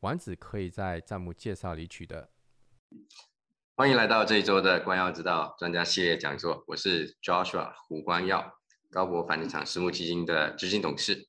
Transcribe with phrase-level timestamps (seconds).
[0.00, 2.30] 丸子可以在弹幕介绍里取得。
[3.74, 8.58] 欢迎来到这一周的关耀之道专家系列讲座，我是 Joshua 胡光耀，
[8.90, 11.26] 高博房地产私募基金的执行董事。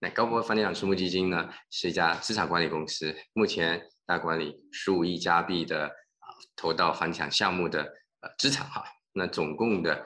[0.00, 7.84] 那高博房地产私募基金呢，是一家资产管理公司，目前大管理十五亿加币的啊投到房地产项目的
[8.20, 10.04] 呃资产哈，那总共的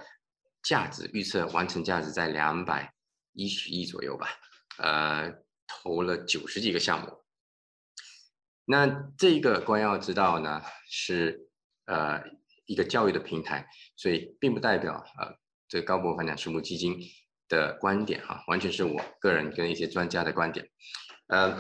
[0.63, 2.93] 价值预测完成价值在两百
[3.33, 4.29] 一十亿左右吧，
[4.77, 5.33] 呃，
[5.67, 7.26] 投了九十几个项目。
[8.69, 11.49] 那这一个关要知道呢，是
[11.87, 12.21] 呃
[12.67, 13.65] 一个教育的平台，
[13.97, 15.33] 所以并不代表呃
[15.69, 16.99] 这个高博房产私募基金
[17.49, 20.69] 的观点哈，完全是我个人跟一些专家的观点。
[21.29, 21.57] 呃，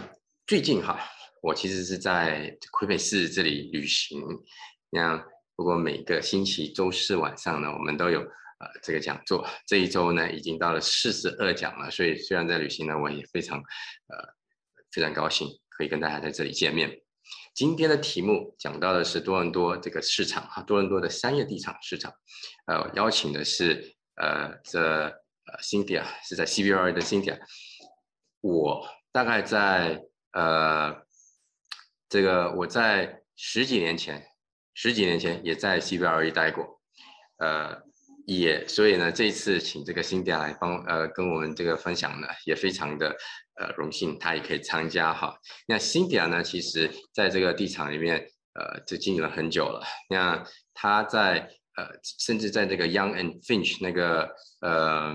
[0.48, 0.98] 最近哈，
[1.43, 4.20] 我其实是在魁北市这里旅行，
[4.91, 5.17] 那
[5.55, 14.35] 不过每个星期周四晚上呢，我们都有呃这个讲座，这一周呢已经到了四十二讲了，所以虽然在旅行呢，我也非常呃
[14.91, 15.48] 非常高兴。
[15.77, 17.01] 可以跟大家在这里见面。
[17.55, 22.13] 今天的题目讲到的是多伦多这个市场哈，多伦多的商业地产市场。
[22.67, 27.39] 呃，邀请的是呃这呃 Cynthia 是在 CBRE 的 Cynthia。
[28.41, 30.01] 我大概在
[30.33, 30.97] 呃
[32.09, 34.25] 这个我在十几年前，
[34.73, 36.81] 十几年前也在 CBRE 待过。
[37.39, 37.83] 呃，
[38.27, 43.17] 也所以呢，这一次请这个 Cynthia 来帮呃跟我们这个分享呢，也非常的。
[43.59, 45.39] 呃，荣幸他也可以参加哈。
[45.67, 48.19] 那 Cynthia 呢，其实在这个地产里面，
[48.55, 49.83] 呃，就经营了很久了。
[50.11, 55.14] 那他在呃，甚至在这个 Young and Finch 那个呃，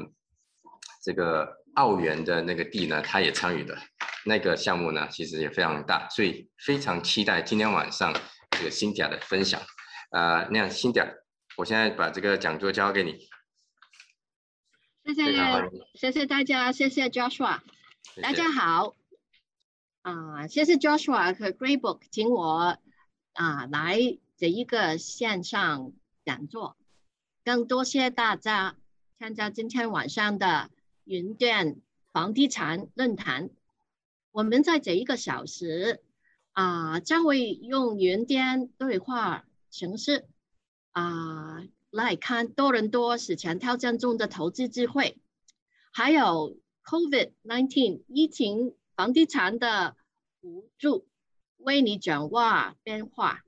[1.03, 3.77] 这个澳元的那个地呢，他也参与的。
[4.23, 8.13] 那个项目呢，其实也非常大，所以非常期待今天晚上
[8.51, 9.59] 这个 Cynthia 的分享。
[10.11, 11.11] 啊，那样 Cynthia，
[11.57, 13.27] 我现在把这个讲座交给你。
[15.03, 15.31] 谢谢，
[15.95, 17.61] 谢谢大家，谢谢 Joshua。
[18.21, 18.95] 大家好，
[20.01, 22.77] 啊，谢谢 Joshua 和 Greybook 请我
[23.33, 25.93] 啊来这一个线上
[26.25, 26.75] 讲座，
[27.45, 28.75] 更多谢大家
[29.17, 30.69] 参加今天晚上的
[31.05, 31.79] 云店
[32.11, 33.49] 房地产论坛。
[34.31, 36.01] 我们在这一个小时
[36.51, 40.27] 啊，将会用云店对话形式
[40.91, 45.17] 啊来看多伦多史前挑战中的投资机会，
[45.93, 46.57] 还有。
[46.83, 49.95] COVID-19 疫情房地产的
[50.41, 51.07] 辅助，
[51.57, 53.43] 为你掌握变化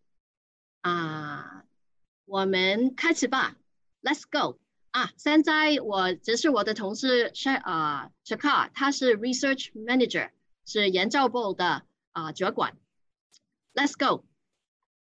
[0.81, 1.65] 啊！
[2.25, 3.57] 我们开始吧
[4.01, 4.59] ，Let's go
[4.91, 5.11] 啊！
[5.17, 10.31] 现在我这是我的同事 Sh 啊 Shaka，他是 Research Manager，
[10.65, 12.77] 是研究部的啊主管。
[13.73, 14.23] Let's go，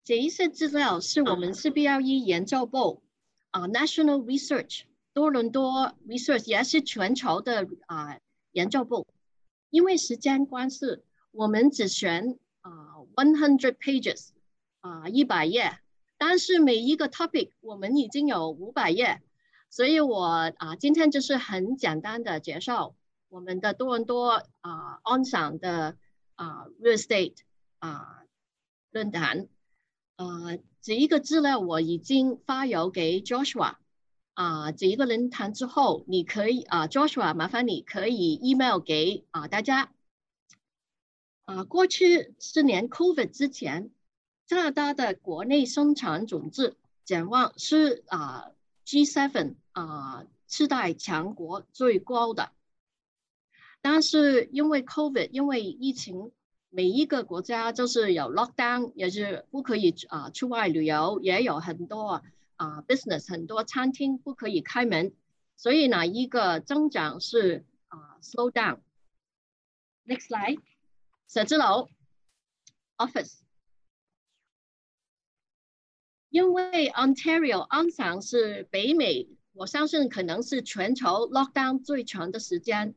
[0.04, 3.04] 这一些资料是我们 CBRE 研究部
[3.52, 4.84] 啊 National Research。
[5.16, 8.20] 多伦多 research 也是全球的啊
[8.52, 9.08] 研究部，
[9.70, 14.32] 因为时间关系，我们只选啊 one hundred pages
[14.82, 15.80] 啊一百页，
[16.18, 19.22] 但是每一个 topic 我们已经有五百页，
[19.70, 22.94] 所以我啊今天就是很简单的介绍
[23.30, 25.96] 我们的多伦多啊 on 上的
[26.36, 27.38] 啊 real estate
[27.80, 28.26] 啊
[28.92, 29.48] 论坛，
[30.18, 33.76] 啊这一个资料我已经发邮给 Joshua。
[34.36, 39.94] 啊，这一个论坛之后，你可以啊，Joshua，麻烦你可以 email 给啊大家。
[41.46, 43.92] 啊，过去四年 COVID 之前，
[44.46, 46.76] 加拿大的国内生产总值
[47.06, 48.52] 展望是啊
[48.86, 52.52] G7 啊次代强国最高的。
[53.82, 56.34] 但是因为 COVID，因为疫情，
[56.70, 62.22] 每一个国家就是有 lockdown，也是不可以啊出外旅游，也有很多。
[62.56, 65.14] 啊，business 很多餐厅不可以开门，
[65.56, 68.80] 所以呢，一个增长是啊，slow down。
[70.06, 70.60] Next slide，
[71.28, 71.90] 写字楼
[72.98, 73.40] ，office。
[76.30, 82.94] 因为 Ontario 安省是北美，我相信可能是全球 lockdown 最长的时间。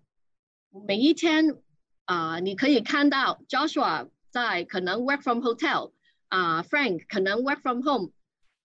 [0.87, 1.57] 每一天
[2.05, 5.93] 啊，你可以看到 Joshua 在可能 work from hotel，
[6.29, 8.13] 啊，Frank 可能 work from home。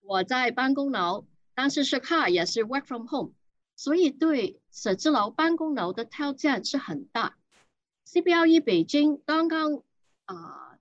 [0.06, 1.24] 我在办公楼，
[1.54, 3.32] 但是是 car 也是 work from home，
[3.74, 7.36] 所以对写字楼办公楼的挑战是很大。
[8.06, 9.82] CBLE 北京刚刚
[10.26, 10.78] 啊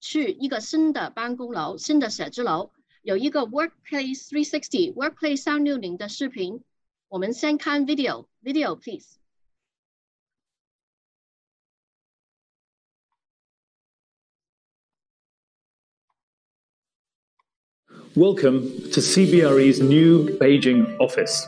[0.00, 2.72] 去一个新的办公楼、新的写字楼，
[3.02, 6.64] 有一个 Workplace 360 Workplace 三六零的视频。
[7.08, 9.18] 我们先看 video，video please。
[18.15, 21.47] Welcome to CBRE's new Beijing office.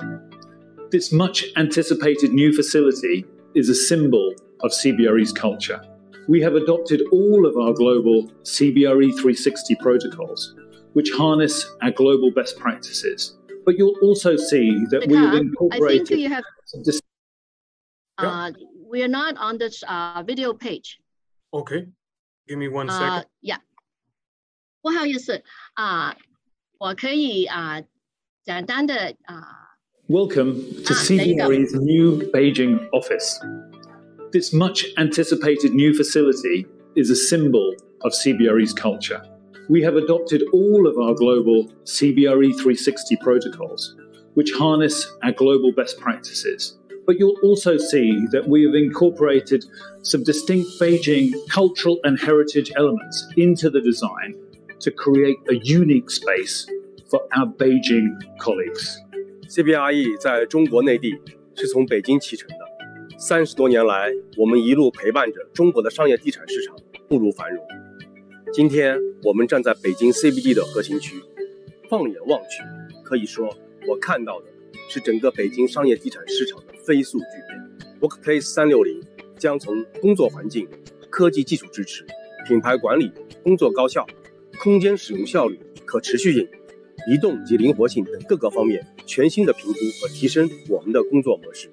[0.91, 5.81] This much anticipated new facility is a symbol of CBRE's culture.
[6.27, 10.55] We have adopted all of our global CBRE 360 protocols,
[10.93, 13.37] which harness our global best practices.
[13.65, 16.01] But you'll also see that we have incorporated.
[16.01, 16.43] I think you have.
[18.17, 18.51] Uh,
[18.89, 20.99] we are not on this uh, video page.
[21.53, 21.87] Okay,
[22.47, 23.07] give me one second.
[23.07, 23.57] Uh, yeah.
[24.83, 25.41] 不好意思
[25.75, 26.13] 啊，
[26.79, 27.81] 我可以啊，
[28.43, 29.77] 简单的啊。
[30.09, 33.39] Welcome to CBRE's new Beijing office.
[34.31, 36.65] This much anticipated new facility
[36.95, 39.21] is a symbol of CBRE's culture.
[39.69, 43.95] We have adopted all of our global CBRE 360 protocols,
[44.33, 46.77] which harness our global best practices.
[47.05, 49.63] But you'll also see that we have incorporated
[50.01, 54.35] some distinct Beijing cultural and heritage elements into the design
[54.80, 56.66] to create a unique space
[57.10, 58.08] for our Beijing
[58.38, 58.96] colleagues.
[59.48, 61.14] CBRE 在中国内地
[61.54, 62.56] 是从北京启程的。
[63.18, 66.76] 三十多年来，我们一路陪伴着中国的商业地产市场
[67.08, 67.64] 步入繁荣。
[68.52, 71.16] 今天，我们站在北京 CBD 的核心区，
[71.90, 72.62] 放眼望去，
[73.02, 73.48] 可以说
[73.88, 74.46] 我看到的
[74.88, 78.00] 是整个北京商业地产市场的飞速巨变。
[78.00, 79.02] Workplace 三六零
[79.36, 80.68] 将从工作环境、
[81.10, 82.06] 科技技术支持、
[82.46, 83.10] 品牌管理、
[83.42, 84.06] 工作高效、
[84.61, 86.47] 空间使用效率、可持续性。
[87.05, 91.69] 移动及灵活性等各个方面全新的评估和提升我们的工作模式，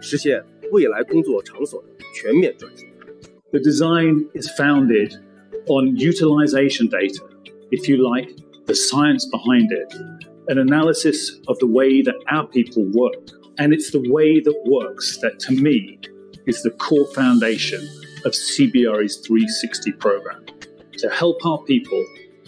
[0.00, 2.86] 实现未来工作场所的全面转型。
[3.50, 5.12] The design is founded
[5.66, 7.24] on utilization data,
[7.72, 8.30] if you like,
[8.66, 9.92] the science behind it,
[10.46, 13.18] an analysis of the way that our people work.
[13.56, 15.98] And it's the way that works that, to me,
[16.46, 17.80] is the core foundation
[18.24, 20.44] of CBRE's 360 program
[20.98, 22.04] to help our people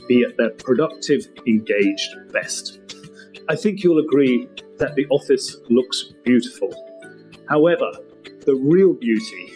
[0.08, 2.80] be at their productive, engaged best.
[3.48, 6.70] I think you'll agree that the office looks beautiful.
[7.48, 7.90] However,
[8.46, 9.52] the real beauty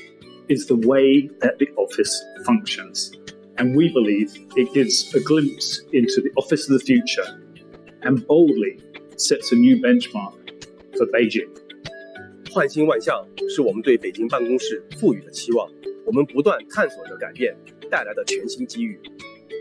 [0.48, 3.12] is the way that the office functions.
[3.58, 7.40] And we believe it gives a glimpse into the office of the future
[8.02, 8.80] and boldly
[9.16, 10.34] sets a new benchmark
[10.96, 11.50] for Beijing.
[12.52, 15.68] 焕新万象是我们对北京办公室赋予的期望。
[16.06, 17.54] 我们不断探索着改变
[17.91, 18.99] 带来的全新机遇。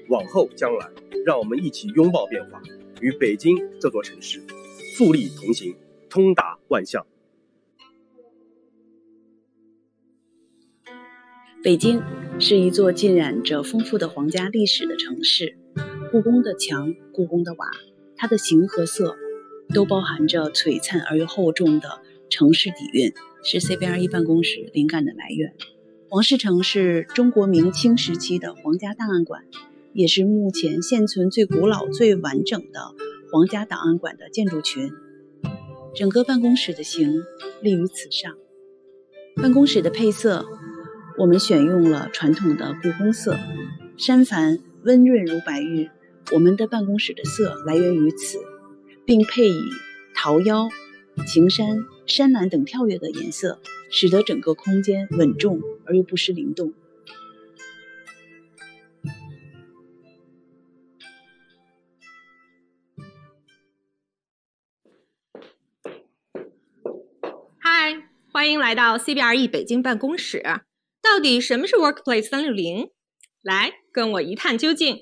[0.08, 0.90] 往后将来，
[1.26, 2.62] 让我们一起拥抱变化，
[3.00, 4.40] 与北京这座城市
[4.96, 5.76] 富力同行，
[6.08, 7.06] 通达万象。
[11.62, 12.02] 北京
[12.38, 15.58] 是一座浸染着丰富的皇家历史的城市，
[16.10, 17.66] 故宫的墙、故宫的瓦，
[18.16, 19.14] 它的形和色，
[19.74, 22.00] 都包含着璀璨而又厚重的
[22.30, 23.12] 城市底蕴，
[23.44, 25.54] 是 CBRE 办公室灵感的来源。
[26.12, 29.44] 皇室城是中国明清时期的皇家档案馆。
[29.92, 32.80] 也是目前现存最古老、最完整的
[33.30, 34.90] 皇家档案馆的建筑群。
[35.94, 37.22] 整个办公室的形
[37.62, 38.34] 立于此上。
[39.36, 40.44] 办公室的配色，
[41.16, 43.38] 我们选用了传统的故宫色，
[43.96, 45.90] 山繁温润如白玉。
[46.32, 48.38] 我们的办公室的色来源于此，
[49.04, 49.60] 并配以
[50.16, 50.68] 桃夭、
[51.24, 56.72] 晴山、山蓝等跳跃的颜色，使得整个空间稳重而又不失灵动。
[67.58, 70.42] 嗨欢迎来到 CBRE 北京办公室。
[71.02, 72.90] 到底什么是 Workplace 三六零？
[73.42, 74.98] 来跟我一探究竟。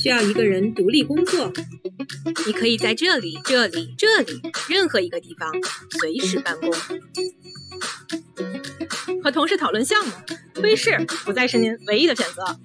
[0.00, 1.52] 需要一个人独立工作，
[2.46, 5.52] 你可以在这里、这里、这里任何一个地方
[6.00, 6.72] 随时办公。
[9.22, 10.12] 和同事讨论项目，
[10.62, 12.58] 会议室不再是您唯一的选择。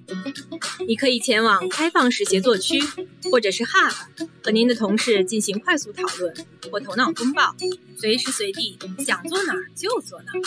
[0.88, 2.82] 你可以前往开放式协作区，
[3.30, 3.94] 或者是 Hub，
[4.42, 6.34] 和您的同事进行快速讨论
[6.72, 7.54] 或头脑风暴，
[7.98, 10.40] 随时随地想坐哪儿就坐哪儿。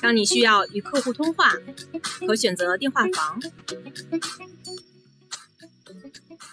[0.00, 1.52] 当你需要与客户通话，
[2.26, 3.38] 可选择电话房，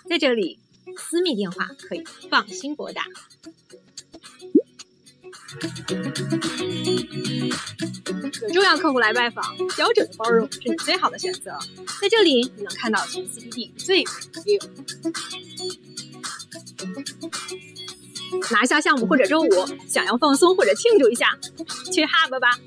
[0.10, 0.60] 在这里，
[0.98, 3.04] 私密电话可以放心拨打。
[8.48, 9.44] 有重要客户来拜访，
[9.76, 11.58] 标准的包容是你最好的选择。
[12.02, 14.70] 在这里，你能看到全 CBD 最美的。
[18.52, 19.50] 拿下项目或者周五，
[19.88, 21.38] 想要放松或者庆祝一下，
[21.92, 22.60] 去 Hub 吧。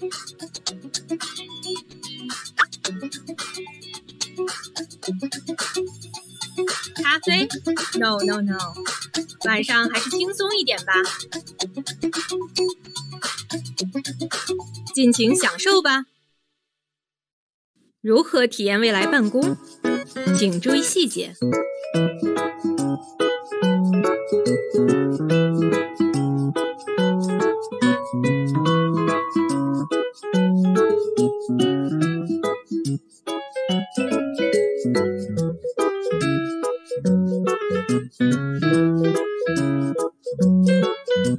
[6.97, 7.49] 咖啡
[7.99, 8.59] ？No No No，
[9.45, 10.93] 晚上还是轻松一点吧，
[14.95, 16.07] 尽情享受吧。
[18.00, 19.57] 如何体验未来办公？
[20.37, 21.35] 请注意细节。
[41.28, 41.37] 我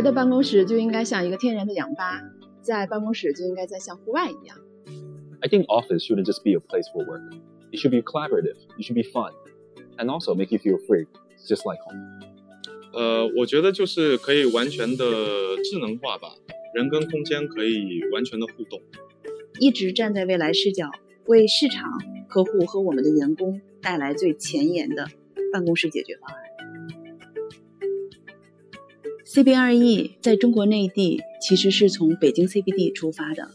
[0.00, 2.22] 的办公室就应该像一个天然的氧吧，
[2.62, 4.56] 在办公室就应该在像户外一样。
[5.40, 7.22] I think office shouldn't just be a place for work.
[7.70, 8.56] It should be collaborative.
[8.78, 9.32] It should be fun,
[9.98, 11.06] and also make you feel free,
[11.46, 12.00] just like home.
[12.92, 15.04] 呃，我觉得就是可以完全的
[15.62, 16.28] 智能化吧，
[16.74, 18.80] 人跟空间可以完全的互动。
[19.60, 20.90] 一直站在未来视角，
[21.26, 25.06] 为市场、客户和我们的员工带来最前沿的
[25.52, 26.42] 办公室解决方案。
[29.33, 33.49] CBRE 在中国内地其实是从北京 CBD 出发的，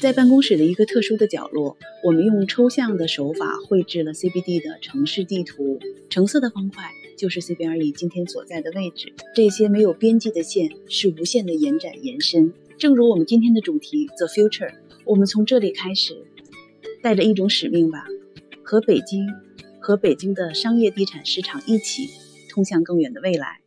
[0.00, 6.84] 在办公室的一个特殊的角落，我们用抽象的手法绘制了 CBD 的城市地图，橙色的方块
[7.18, 9.12] 就是 CBRE 今天所在的位置。
[9.34, 14.72] 这些没有边际的线是无限的延展延伸，正如我们今天的主题 The Future，
[15.04, 16.16] 我们从这里开始，
[17.02, 18.06] 带着一种使命吧，
[18.62, 19.26] 和北京，
[19.80, 22.08] 和北京的商业地产市场一起，
[22.48, 23.63] 通向更远的未来。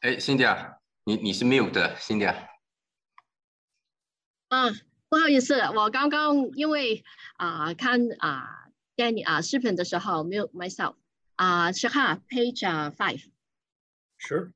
[0.00, 2.26] 哎，Cindy，你你是 mute 的，Cindy。
[4.48, 4.70] 啊，
[5.10, 7.04] 不好意思，我刚刚因为
[7.36, 10.94] 啊看啊电影啊视频的时候 mute myself。
[11.36, 12.62] 啊，是哈，page
[12.94, 13.30] five。
[14.18, 14.52] Sure。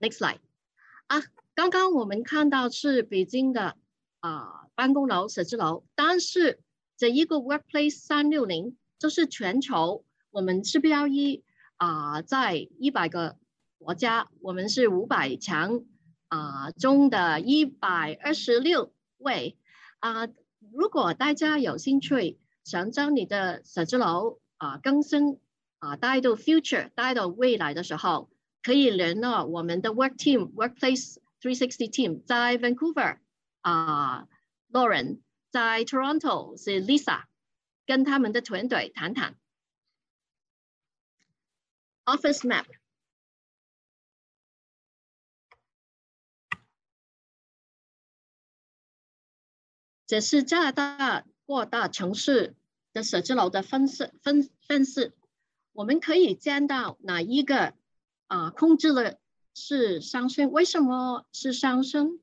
[0.00, 0.40] Next slide。
[1.06, 1.22] 啊，
[1.54, 3.76] 刚刚我们看到是北京的
[4.18, 6.60] 啊办公楼、写字楼，但是
[6.96, 11.44] 这一个 Workplace 三六零就是全球我们 CBLE
[11.76, 13.38] 啊在一百个。
[13.82, 15.84] 国家，我们是五百强
[16.28, 19.58] 啊中的一百二十六位
[19.98, 20.28] 啊。
[20.72, 25.40] 如果大家有兴趣，想将你的写字楼啊更新
[25.80, 28.30] 啊带到 future 带到未来的时候，
[28.62, 33.18] 可以联络我们的 work team workplace three sixty team 在 Vancouver
[33.62, 34.28] 啊
[34.70, 35.18] ，Lauren
[35.50, 37.24] 在 Toronto 是 Lisa，
[37.84, 39.34] 跟他们的团队谈谈
[42.04, 42.66] office map。
[50.12, 52.54] 这是加拿大各大城市
[52.92, 55.14] 的写字楼的分式分分式，
[55.72, 57.72] 我们可以见到哪一个
[58.26, 59.16] 啊控制了
[59.54, 60.50] 是上升？
[60.50, 62.20] 为什么是上升？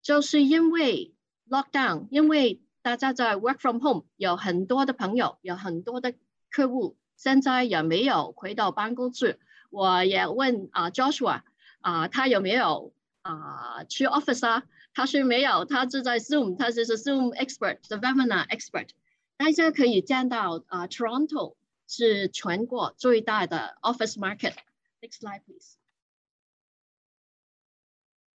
[0.00, 1.12] 就是因为
[1.50, 6.14] lockdown，因为大家在 work from home，有很多的朋友，有很多的
[6.52, 9.40] 客户，现在也没有回到办公室。
[9.70, 11.42] 我也问啊 Joshua
[11.80, 14.62] 啊，他有没有啊去 office 啊？
[14.94, 18.90] 他是没有，他是在 Zoom，他就是 Zoom expert，the webinar expert。
[19.36, 21.56] 大家可以见到啊，Toronto
[21.88, 24.54] 是全国最大的 office market。
[25.00, 25.76] Next slide please。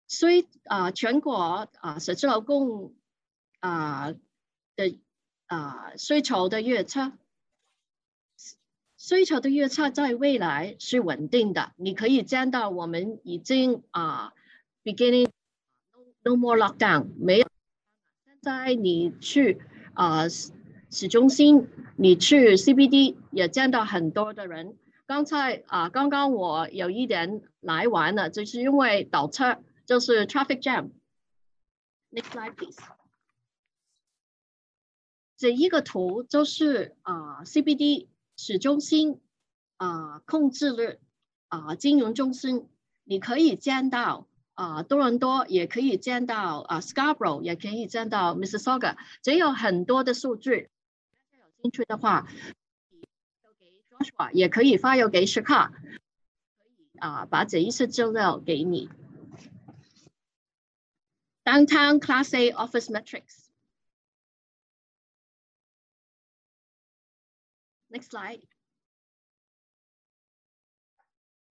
[0.07, 2.93] 所以啊，全国啊写字楼供
[3.59, 4.13] 啊
[4.75, 4.99] 的
[5.47, 7.11] 啊需求的预测，
[8.95, 11.73] 需求的预测在未来是稳定的。
[11.77, 14.33] 你可以见到我们已经啊
[14.83, 15.29] beginning。
[16.23, 17.47] No more lockdown，没有。
[18.25, 19.61] 现在你去
[19.93, 24.77] 啊市中心，你去 CBD 也见到很多的人。
[25.05, 30.91] 刚才啊，刚刚我有一点来晚了，就是因为倒车，就是 traffic jam。
[32.11, 32.77] Next slide please。
[35.35, 39.19] 这一个图就是啊 CBD 市中心
[39.75, 40.97] 啊控制了
[41.49, 42.69] 啊金融中心
[43.03, 50.69] 你可以见到啊多伦多，也可以见到啊 Scarborough，也可以见到 Mississauga，这有很多的数据。
[51.31, 52.27] 大家有兴趣的话，
[53.59, 55.79] 给 Joshua，也可以发邮给 Shika，可
[56.67, 58.89] 以啊把这一些资料给你。
[61.43, 63.47] Downtown Class A Office Metrics。
[67.89, 68.43] Next slide。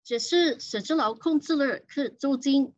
[0.02, 2.72] 只是写字楼控制了是租金，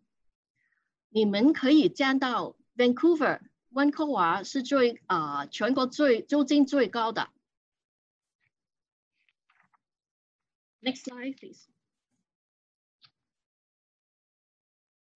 [1.18, 7.28] 你们可以见到 Vancouver 温哥华是最啊全国最租金最高的。
[10.80, 11.66] Next slide, please。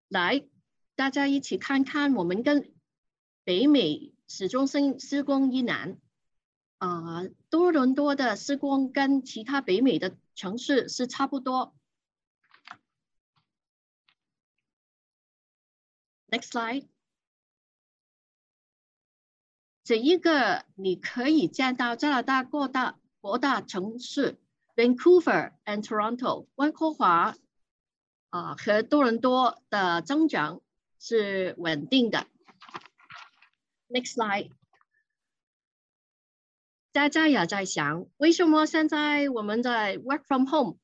[0.08, 0.48] 来，
[0.94, 2.72] 大家一起看看我们跟
[3.44, 5.98] 北美市中心施工一难。
[6.78, 11.74] 啊，多伦多的施工跟其他北美的城市是差不多。
[16.30, 16.86] Next slide。
[19.82, 24.38] 这一个你可以见到加拿大各大各大城市
[24.76, 27.34] ，Vancouver and Toronto，温哥华
[28.28, 30.60] 啊和多伦多的增长
[31.00, 32.28] 是稳定的。
[33.88, 34.52] Next slide。
[36.92, 40.76] 大家也在想，为什么现在我们在 work from home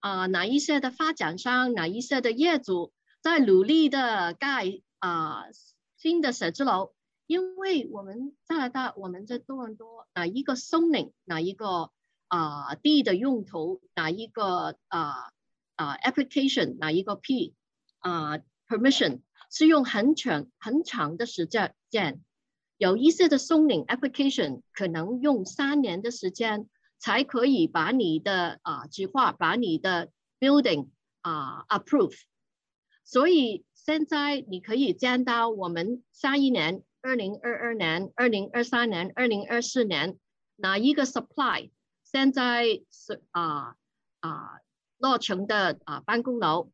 [0.00, 0.26] 啊？
[0.26, 5.44] 哪一些的发展商，哪一些的业主在努力的盖啊
[5.96, 6.92] 新的写字楼？
[7.26, 11.90] 因为我们加拿大，我们在多伦多哪一个 zoning，哪一个
[12.28, 15.32] 啊地的用途，哪一个啊
[15.76, 17.54] 啊 application，哪一个 P
[17.98, 21.74] 啊 permission 是用很长很长的时间。
[22.78, 30.88] 有一些的 zoning application 可能用三年的时间才可以把你的啊计划，把你的 building
[31.20, 32.16] 啊 approve。
[33.04, 40.18] 所以现在你可以见到我们下一年，二零二二年、二零二三年、二零二四年
[40.56, 41.70] 哪一个 supply
[42.04, 43.76] 现在是啊
[44.20, 44.60] 啊
[44.98, 46.70] 落成的啊办公楼，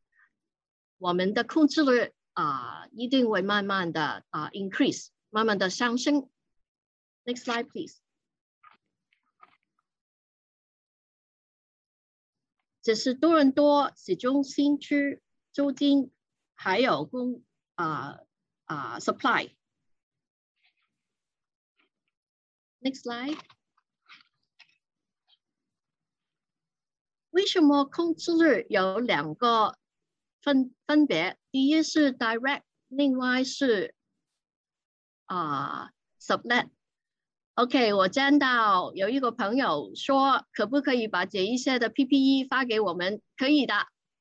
[0.98, 5.11] 我们的控制率啊一定会慢慢的啊 increase。
[5.31, 6.29] 慢慢的上升。
[7.24, 8.00] Next slide, please。
[12.83, 15.22] 这是多伦多市中心区
[15.53, 16.11] 租金
[16.55, 17.43] 还有供
[17.75, 18.19] 啊
[18.64, 19.53] 啊 supply。
[22.81, 23.38] Next slide。
[27.31, 29.77] 为什么控制率有两个
[30.40, 31.37] 分分别？
[31.51, 33.95] 第一是 direct，另外是
[35.25, 35.90] 啊
[36.21, 43.21] ，sublet，OK，我见到有一个朋友说，可不可以把这一些的 PPE 发给我们？
[43.37, 43.75] 可以的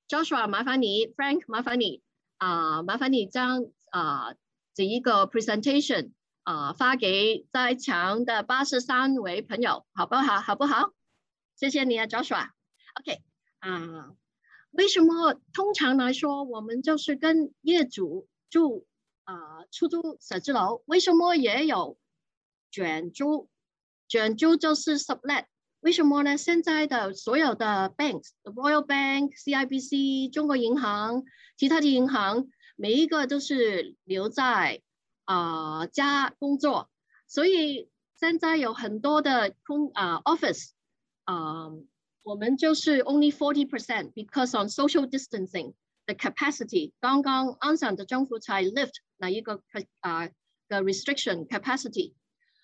[0.07, 2.01] ，Joshua，麻烦你，Frank，麻烦你，
[2.43, 4.35] 啊，麻烦你将啊
[4.73, 6.11] 这一个 presentation
[6.43, 10.41] 啊发给在场的八十三位朋友，好不好？
[10.41, 10.91] 好不好？
[11.55, 12.49] 谢谢你啊，Joshua。
[12.99, 13.21] OK，
[13.59, 14.11] 啊，
[14.71, 18.85] 为什么通常来说，我们就是跟业主住？
[19.23, 21.97] 啊，出租写字楼为什么也有
[22.71, 23.49] 卷租？
[24.09, 25.45] 卷租就是 sublet。
[25.82, 26.36] 为什么呢？
[26.36, 31.24] 现在的所有的 banks，Royal Bank、CIBC、中国银行、
[31.56, 34.82] 其他的银行，每一个都是留在
[35.24, 36.90] 啊家工作，
[37.28, 40.70] 所以现在有很多的空啊 office
[41.24, 41.68] 啊，
[42.22, 49.62] 我们就是 only forty percent，because on social distancing。the capacity 刚刚安省的政府才 lift 那一个
[50.00, 50.26] 啊
[50.66, 52.14] 的 restriction capacity，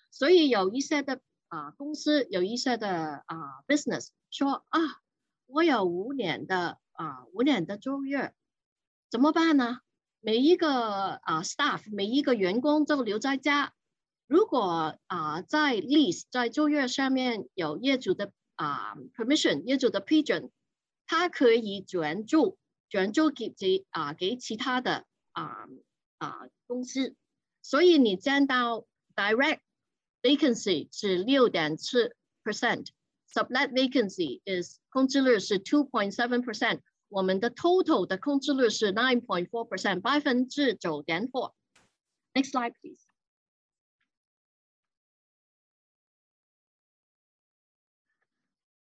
[0.09, 4.80] 所以有一些的 啊公司有一些的啊 business 说啊，
[5.46, 8.32] 我有五年的啊五年的租约，
[9.10, 9.80] 怎么办呢？
[10.20, 13.72] 每一个啊 staff 每一个员工都留在家，
[14.26, 20.50] 如果啊在 lease 在租约上面有业主的啊 permission 业主的批准，
[21.06, 22.56] 他可以转租。
[22.88, 25.68] 转租给这啊给其他的啊
[26.18, 27.14] 啊公司，
[27.62, 28.84] 所以你见到
[29.14, 29.60] direct
[30.21, 39.67] vacancy 是六点四 percent，sublet vacancy is 空置率是 two point seven percent，我们的 total 的空置率是 nine point four
[39.67, 43.05] percent，百分之九点 four。Next slide please。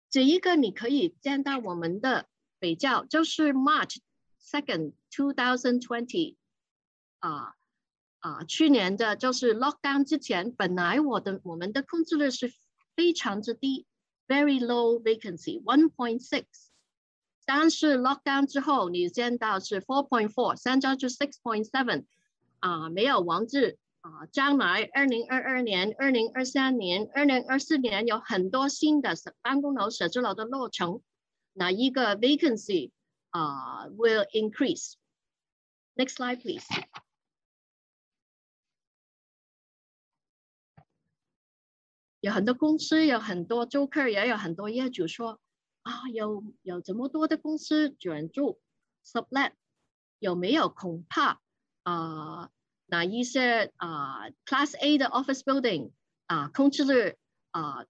[0.09, 2.27] 这一个你可以见到我们的。
[2.59, 3.99] 比较就是 March
[4.41, 6.37] second two thousand twenty
[7.19, 7.53] 啊
[8.22, 12.52] 啊，去年的就是 lockdown 之前，本来我的我们的控制率是
[12.94, 13.84] 非常之低
[14.28, 16.44] ，very low vacancy one point six，
[17.44, 22.04] 但是 lockdown 之后，你见到是 four point four，现在就 six point seven，
[22.60, 24.26] 啊，没有王志啊。
[24.30, 31.02] 将来二零二二年、二零二三年、二零二四年有很多新的办公楼、写字楼的落成，
[31.54, 32.92] 那一个 vacancy
[33.30, 34.92] 啊 will increase。
[35.96, 36.64] Next slide, please.
[42.22, 45.40] 有很多公司，有很多租客，也有很多业主说。
[45.82, 48.60] 啊，有有这么多的公司转住
[49.04, 49.50] sublet，
[50.20, 51.40] 有没有恐怕
[51.82, 52.50] 啊？
[52.86, 55.90] 哪一些啊 Class A 的 office building
[56.26, 57.16] 啊，空置率
[57.50, 57.84] 啊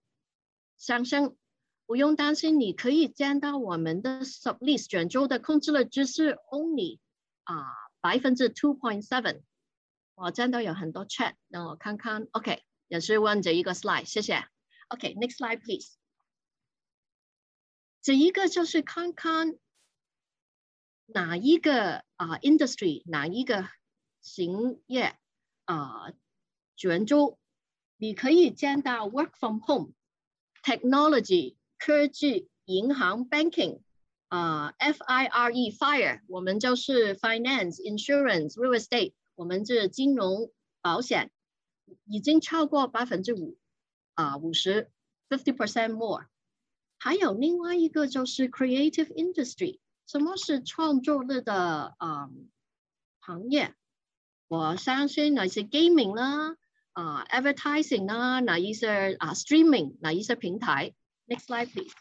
[0.78, 1.36] 上升，
[1.84, 6.98] 不用担心，你可以见到我们的 sublease 转租的空置率只是 only
[7.44, 7.66] 啊
[8.00, 9.42] 百分之 two point seven。
[10.14, 14.44] 我见到有很多 chat，让我看看，OK，也是问这一个 slide，谢谢。
[14.88, 15.96] OK，next slide please。
[18.02, 19.56] 这一个就是看看
[21.06, 23.66] 哪一个啊 industry 哪一个
[24.20, 25.16] 行业
[25.64, 26.12] 啊
[26.76, 27.38] 卷轴，
[27.96, 29.94] 你可以见到 work from home、
[30.62, 33.80] technology 科技、银行 banking
[34.28, 40.52] 啊 FIRE fire 我们就是 finance、insurance、real estate 我们是金融
[40.82, 41.30] 保险，
[42.04, 43.56] 已经超过百分之五
[44.14, 44.90] 啊五十
[45.28, 46.26] fifty percent more。
[46.98, 52.30] 还有另外一个就是 creative industry，什么是创作类的啊
[53.20, 53.74] 行业？
[54.48, 56.56] 我相信那些 gaming 啦，
[56.92, 60.94] 啊 advertising 啦，哪一些啊 streaming 哪一些平台
[61.26, 61.92] ？Next slide please。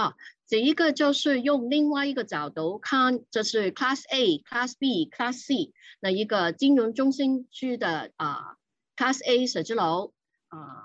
[0.00, 0.14] 啊，
[0.46, 8.56] 这一个就是用另外一个角度看，这是 Class A、Class B、Class C 那一个金融中心区的啊。
[8.96, 10.12] Class A 写字楼
[10.48, 10.84] 啊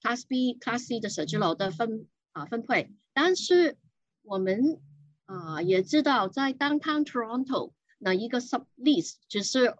[0.00, 3.78] ，Class B、Class C 的写字楼的分啊分配，但是
[4.22, 4.80] 我们
[5.26, 9.76] 啊也知道，在 Downtown Toronto 那一个 sublease 只是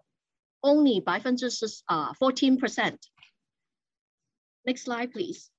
[0.61, 2.99] only 百分之十啊 fourteen percent。
[4.63, 5.49] Next slide please。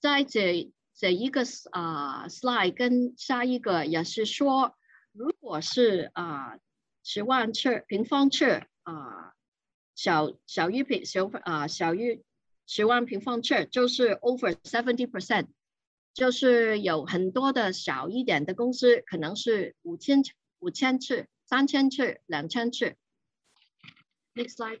[0.00, 4.74] 在这这一个啊 slide 跟下一个也是说。
[5.12, 6.58] 如果是啊
[7.02, 9.34] 十万尺平方尺啊
[9.96, 12.22] 小小于平小啊小于
[12.66, 15.48] 十万平方尺，就是 over seventy percent，
[16.14, 20.22] 就是有很多的小一点的公司，可能是五千
[20.60, 22.94] 五千次、三千次、两千次。
[24.34, 24.80] Next slide.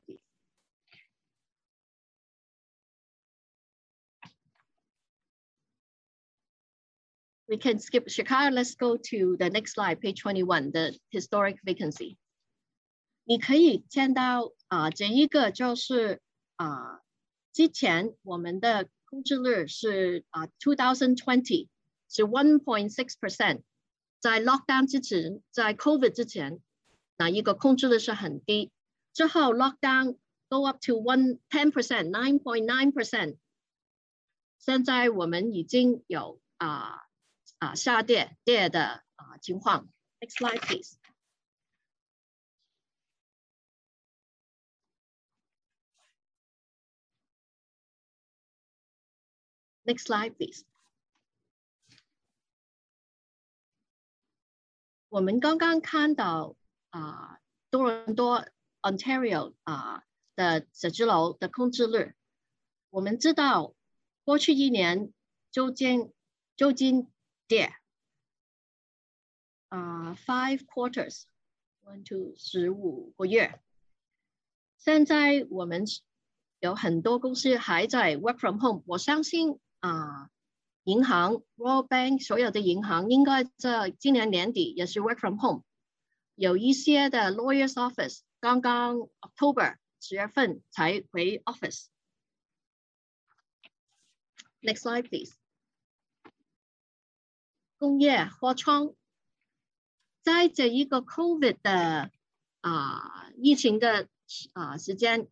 [7.47, 8.55] we can skip Chicago.
[8.55, 12.17] Let's go to the next slide, page 21, the historic vacancy.
[13.25, 16.21] 你可以见到啊，这一个就是
[16.57, 17.01] 啊，
[17.53, 21.67] 之前我们的空置率是啊，2020
[22.09, 23.61] 是 1.6 percent，
[24.19, 26.59] 在 lockdown 之前，在 COVID 之前，
[27.17, 28.71] 那一个空置率是很低。
[29.13, 30.17] 之后 lockdown
[30.49, 33.37] go up to one ten percent, nine point nine percent。
[34.59, 37.03] 现在我们已经有啊。
[37.58, 39.88] 啊下跌跌的啊情况。
[40.20, 40.96] Next slide, please.
[49.84, 50.64] Next slide, please.
[55.08, 56.54] 我们刚刚看到
[56.90, 57.40] 啊
[57.70, 58.46] 多伦多
[58.82, 60.04] Ontario 啊
[60.36, 62.14] 的写字楼的空置率，
[62.90, 63.74] 我们知道
[64.24, 65.12] 过去一年
[65.50, 66.12] 租金
[66.56, 67.10] 租金
[67.48, 67.74] 跌，
[69.70, 73.60] 啊，five quarters，one to 十五个月。
[74.76, 75.84] 现在我们
[76.60, 80.30] 有很多公司还在 work from home，我相信啊，
[80.84, 85.64] 银行 Royal Bank 所有的银行应该在今年年底也是 work from home。
[86.34, 91.86] 有一些的 lawyers office 刚刚 October 十月份才回 office。
[94.60, 95.34] Next slide, please.
[97.78, 98.94] 工业货仓，
[100.22, 102.10] 在这一个 COVID 的
[102.60, 104.08] 啊疫情的
[104.52, 105.28] 啊时间，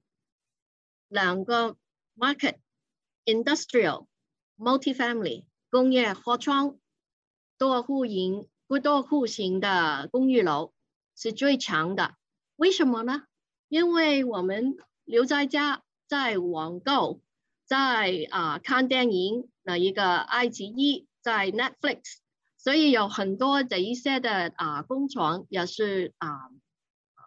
[1.08, 1.76] 两个
[2.16, 4.06] market，industrial、
[4.56, 6.78] multifamily 工业货仓
[7.58, 10.72] 多户型不多户型的公寓楼
[11.16, 12.14] 是最强的。
[12.54, 13.24] 为什么呢？
[13.68, 17.20] 因为我们留在家，在网购，
[17.64, 22.18] 在啊看电影，那一个爱奇艺，在 Netflix。
[22.66, 26.50] 所以有很多这一些的啊工厂也是啊
[27.14, 27.22] 啊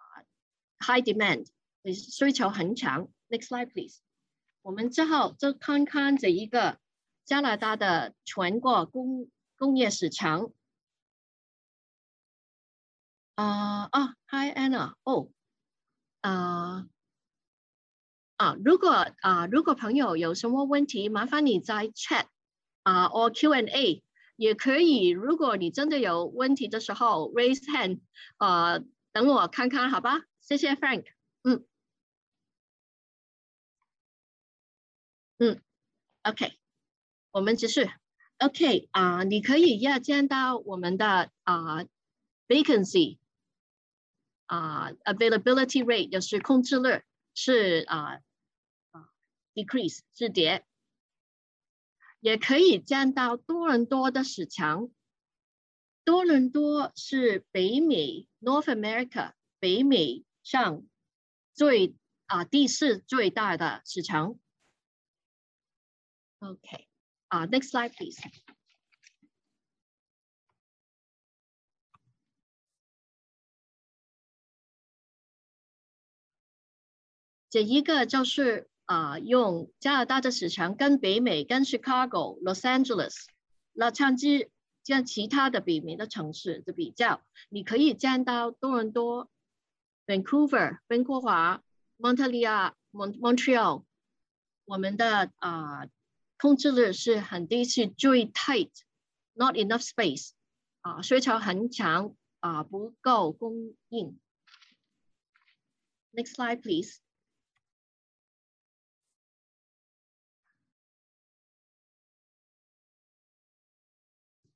[0.80, 1.48] high demand，
[1.94, 3.08] 需求很强。
[3.30, 4.02] Next slide please。
[4.62, 6.78] 我们之后就看看这一个
[7.24, 10.52] 加拿大的全国工工业市场。
[13.36, 15.30] 啊啊，Hi Anna，哦，
[16.20, 16.86] 啊
[18.36, 18.90] 啊，如果
[19.22, 22.26] 啊如果朋友有什么问题，麻烦你在 chat
[22.84, 24.04] 啊 or Q and A
[24.40, 25.10] 也可以。
[25.10, 28.00] 如果你真的有问题的时候，raise hand，
[28.38, 30.22] 呃，等我看看，好吧？
[30.40, 31.06] 谢谢 Frank，
[31.44, 31.66] 嗯。
[35.40, 35.62] 嗯
[36.24, 36.54] ，OK，
[37.32, 37.90] 我们继续。
[38.40, 41.84] OK 啊，你可以要见到我们的啊
[42.48, 43.18] vacancy
[44.46, 48.22] 啊 availability rate 就是控制率是啊
[48.92, 49.10] 啊
[49.54, 50.66] decrease 是跌，
[52.20, 54.90] 也可以见到多伦多的市场。
[56.04, 60.88] 多伦多是北美 North America 北美上
[61.54, 64.40] 最啊第四最大的市场。
[66.40, 66.88] OK，
[67.28, 68.18] 啊 next slide, please.
[77.52, 83.28] 这一个就是啊、用加拿大的市场跟北美、跟 Chicago、Los Angeles、
[83.74, 84.50] 洛杉矶
[84.84, 89.30] 这样其他的北美的城市的比较，你可以见到多伦多、
[90.08, 91.62] Vancouver、温哥华、
[92.00, 93.84] Montreal、Montreal，
[94.66, 95.82] 我们的啊。
[95.82, 95.90] 呃
[96.42, 100.30] 控制率是很低，是最 tight，not enough space，
[100.80, 104.18] 啊，需求很强，啊，不够供应。
[106.14, 107.00] Next slide, please.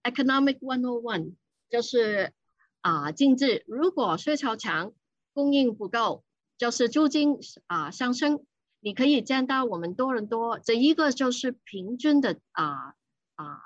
[0.03, 1.35] Economic one o one
[1.69, 2.33] 就是
[2.81, 4.93] 啊，经济如果需求强，
[5.33, 6.23] 供应不够，
[6.57, 7.37] 就是租金
[7.67, 8.45] 啊上升。
[8.81, 12.95] 你可以见到我们多伦多这一个就是平均的啊
[13.35, 13.61] 啊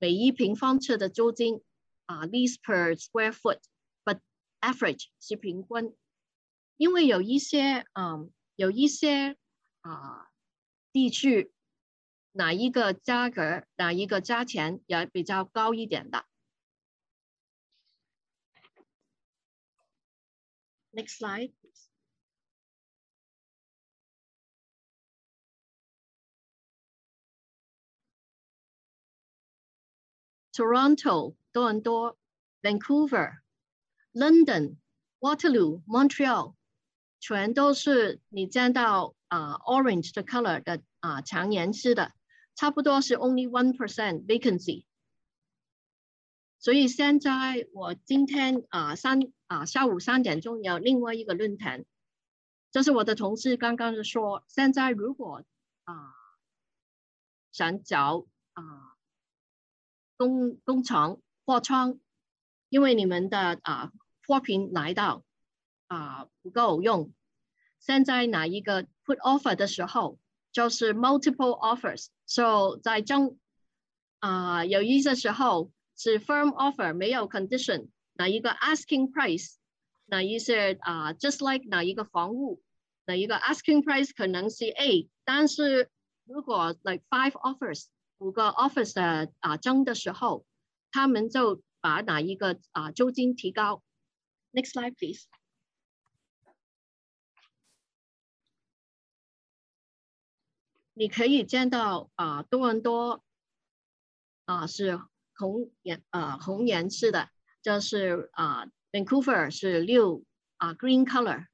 [0.00, 1.62] 每一平方尺的租金
[2.06, 4.18] 啊 lease per square foot，but
[4.60, 5.96] average 是平均，
[6.76, 9.36] 因为有一些嗯有一些
[9.82, 10.26] 啊
[10.92, 11.53] 地区
[12.36, 16.24] 哪一个价格哪一个价钱也比较高一点的。
[20.92, 21.52] Next slide.
[30.52, 32.18] Toronto、多伦多、
[32.62, 33.38] Vancouver、
[34.12, 34.76] London、
[35.20, 36.54] Waterloo、Montreal，
[37.20, 42.12] 全都是你见到啊、orange 的 color 的啊、uh, 强颜色的，
[42.54, 44.84] 差不多是 only one percent vacancy。
[46.58, 51.84] 所以现在我今天啊、三啊、下午三点钟有另外一个论坛，
[52.70, 55.42] 就是我的同事刚刚就说，现在如果
[55.84, 56.14] 啊
[57.52, 58.90] 想找啊。
[60.16, 61.98] 工工厂货仓，
[62.68, 63.92] 因为你们的啊
[64.28, 65.24] 货品来到
[65.88, 67.12] 啊不够用，
[67.80, 70.20] 现在哪一个 put offer 的时候，
[70.53, 73.37] 就是 multiple offers。So 在中
[74.19, 79.55] 啊有一些时候是 firm offer 没有 condition，哪一个 asking price，
[80.05, 82.61] 哪一些啊 just like 哪一个房屋，
[83.05, 85.89] 哪一个 asking price 可能是 A，但是
[86.25, 87.85] 如果 like five offers。
[88.21, 90.45] 五个 office 的啊争的时候，
[90.91, 93.81] 他们就把哪一个啊租金提高。
[94.51, 95.25] Next slide, please.
[100.94, 103.24] 你可以见到啊多伦多
[104.44, 105.00] 啊是
[105.36, 107.30] 红颜啊红颜色的，
[107.62, 110.24] 就是啊 Vancouver 是六
[110.56, 111.48] 啊 green color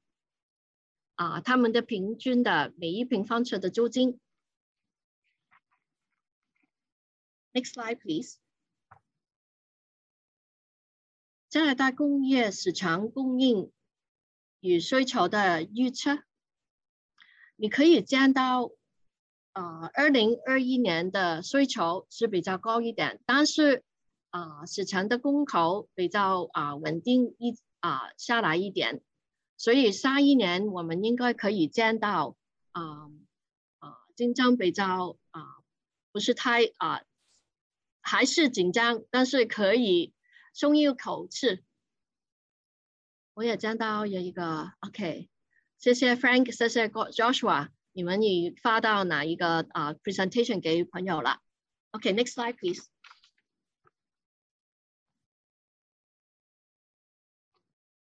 [1.15, 4.19] 啊，他们的平均的每一平方尺的租金。
[7.53, 8.37] Next slide, please.
[11.49, 13.73] 加拿大工业市场供应
[14.61, 16.23] 与需求的预测，
[17.55, 18.71] 你可以见到，
[19.53, 23.83] 啊，二零二一年的需求是比较高一点，但是
[24.29, 29.01] 啊，市场的供求比较啊稳定一啊下来一点，
[29.57, 32.35] 所以下一年我们应该可以见到
[32.71, 33.09] 啊
[33.79, 35.57] 啊竞争比较啊
[36.11, 37.01] 不是太啊。
[38.03, 40.11] 还是紧张，但是可以
[40.53, 41.63] 松一口气。
[43.35, 45.29] 我也见到有一个，OK，
[45.77, 51.40] 谢谢 Frank，谢谢 Joshua，你们已发到哪一个啊 presentation 给朋友了？
[51.92, 52.86] OK，next slide please。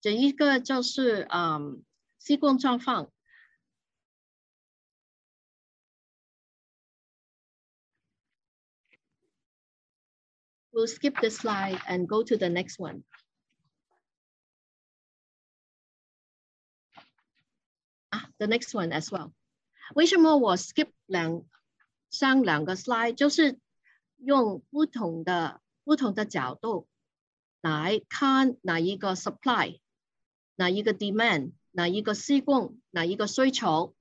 [0.01, 1.85] 这一个就是嗯
[2.19, 3.12] 施工状况。
[10.73, 13.03] We'll skip this slide and go to the next one.
[18.11, 19.33] 啊，the next one as well。
[19.93, 21.45] 为什么我 skip 两
[22.10, 23.13] 上两个 slide？
[23.13, 23.60] 就是
[24.17, 26.88] 用不同的不同的角度
[27.62, 29.80] 来看哪一个 supply，
[30.56, 33.95] 哪一个 demand，哪一个施工，哪一个需求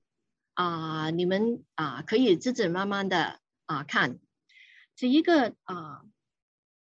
[0.53, 1.09] 啊？
[1.11, 4.19] 你们啊可以自己慢慢的啊看。
[4.95, 6.03] 这一个啊。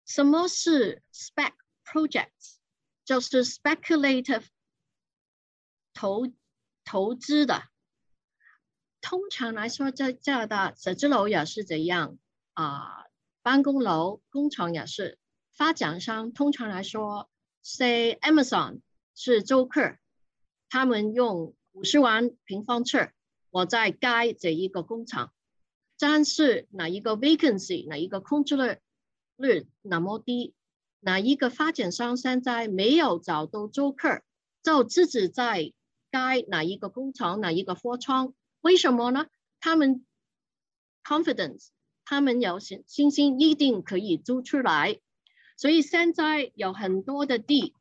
[0.05, 1.53] 什么是 spec
[1.85, 2.57] projects？
[3.05, 4.45] 就是 speculative
[5.95, 6.27] 投
[6.85, 7.63] 投资的。
[9.03, 12.17] 通常来说，在加拿大写字楼也是这样
[12.55, 13.05] 啊，
[13.43, 15.19] 办公楼、工厂也是。
[15.55, 17.29] 发展商通常来说
[17.63, 18.81] ，say Amazon
[19.15, 19.99] 是租客，
[20.71, 23.13] 他们用五十万平方尺，
[23.51, 25.33] 我在盖这一个工厂，
[25.99, 28.79] 但是哪一个 vacancy，哪一个空置率？
[29.37, 30.55] 率那么低，
[31.01, 34.23] 哪一个发展商现在没有找到租客，
[34.63, 35.73] 就自己在
[36.11, 38.33] 该哪一个工厂、哪一个货仓？
[38.63, 39.27] 为什么呢？
[39.61, 40.07] 他们
[41.05, 41.69] confidence，
[42.05, 44.99] 他们有信信心一定可以租出来，
[45.57, 47.75] 所以现在有很多的地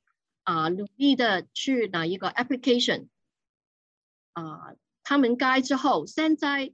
[0.44, 3.08] 啊，努力的去哪一个 application
[4.34, 6.74] 啊，他们盖之后，现在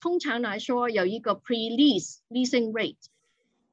[0.00, 2.96] 通常来说有一个 pre-lease leasing rate。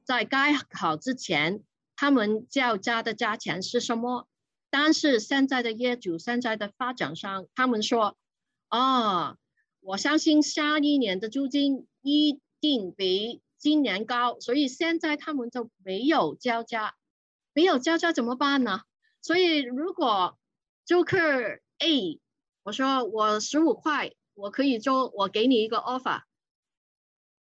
[0.04, 1.62] 在盖好之前，
[1.94, 4.26] 他们叫价的价钱是什么？
[4.70, 8.16] 但是现在的业主、现在的发展商，他们说
[8.68, 9.36] ：“啊，
[9.88, 16.94] 我相信下一年的租金一定比今年高，所以现在他们就没有交加。
[17.54, 18.82] 没有交加怎么办呢？
[19.22, 20.38] 所以如果
[20.84, 21.18] 租客
[21.78, 22.20] A，
[22.64, 26.20] 我说我十五块，我可以租，我给你一个 offer。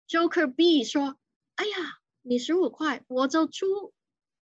[0.08, 1.18] 租客 B 说
[1.54, 3.94] ：“哎呀。”你十五块，我就出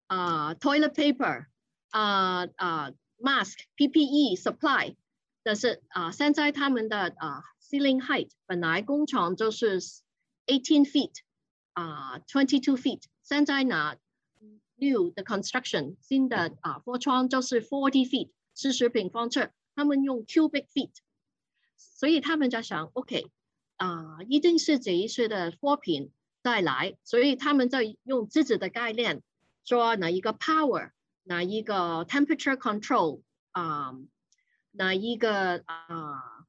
[0.06, 1.46] 啊 toilet paper
[1.90, 4.96] 啊啊 mask PPE supply，
[5.42, 9.80] 但是啊现在他们的啊 ceiling height 本来工厂就是
[10.46, 11.12] eighteen feet
[11.72, 13.96] 啊 twenty two feet，现在呢
[14.76, 20.92] new 的 construction 新的啊货窗就是 forty feet 四十平方尺，他们用 cubic feet，
[21.76, 23.30] 所以他们在想 OK
[23.76, 26.10] 啊，一定是这一次的货品
[26.42, 29.22] 带来，所以他们在用自己的概念
[29.64, 30.92] 说哪一个 power，
[31.24, 33.20] 哪一个 temperaturecontrol，
[33.52, 33.92] 啊，
[34.72, 36.46] 哪一个啊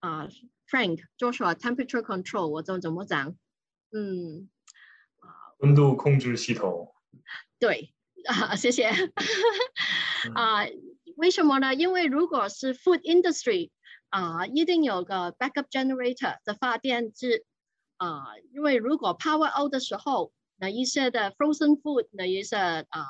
[0.00, 0.28] 啊
[0.68, 3.36] Frank，就说 temperaturecontrol，我怎么怎么讲，
[3.92, 4.48] 嗯，
[5.20, 6.92] 啊，温度控制系统，
[7.60, 7.94] 对，
[8.26, 8.90] 啊，谢谢，
[10.34, 10.66] 啊，
[11.16, 11.74] 为什么呢？
[11.74, 13.70] 因为如果是 food industry。
[14.14, 17.44] 啊，一定有个 backup generator 的发电机
[17.96, 23.04] 啊，因为如果 power out 的时候，那一些的 frozen food 那一些啊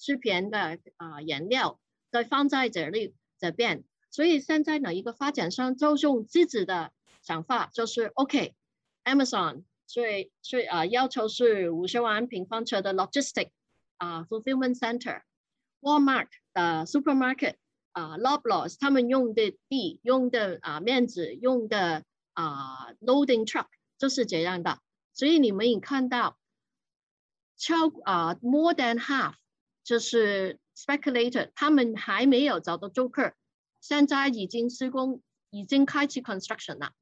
[0.00, 1.78] 食品的啊原料
[2.10, 3.84] 再放在这里这边。
[4.10, 6.90] 所以现在呢，一个发展商就用自己的
[7.22, 13.50] 想法，就是 OK，Amazon 所以所以啊要求是五十万平方尺的 logistic
[13.96, 17.54] 啊 fulfillment center，Walmart 的 supermarket
[17.92, 23.68] 啊 lobloss 他们用的地用的啊面子用的啊 loading truck
[23.98, 24.80] 就是这样的。
[25.12, 26.38] 所以你们也看到
[27.56, 29.34] 超啊 more than half
[29.84, 33.34] 就是 speculator 他们还没有找到租客。
[33.80, 36.92] 现在已经施工，已经开始 construction 了。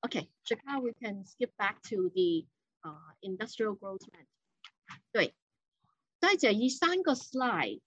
[0.00, 2.46] OK，这个 we can skip back to the
[2.80, 4.24] 啊 industrial growth plan。
[5.12, 5.34] 对，
[6.18, 7.80] 在这一三个 slide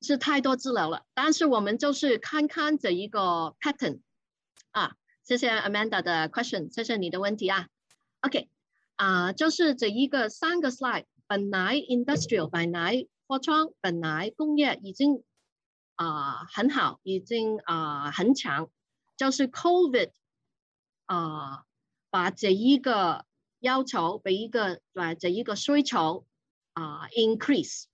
[0.00, 4.00] 是太多资料了，但是我们就是看看这一个 pattern
[4.72, 4.96] 啊。
[5.22, 7.68] 谢谢 Amanda 的 question，谢谢你的问题啊。
[8.20, 8.48] OK，
[8.96, 15.22] 啊，就是这一个三个 slide，本来 industrial 本来货仓本来工业已经。
[15.96, 18.70] 啊，很好，已经啊很强，
[19.18, 20.10] 就是 COVID
[21.04, 21.64] 啊，
[22.08, 23.26] 把这一个
[23.58, 26.24] 要求，把一个对这一个需求
[26.72, 27.84] 啊 increase。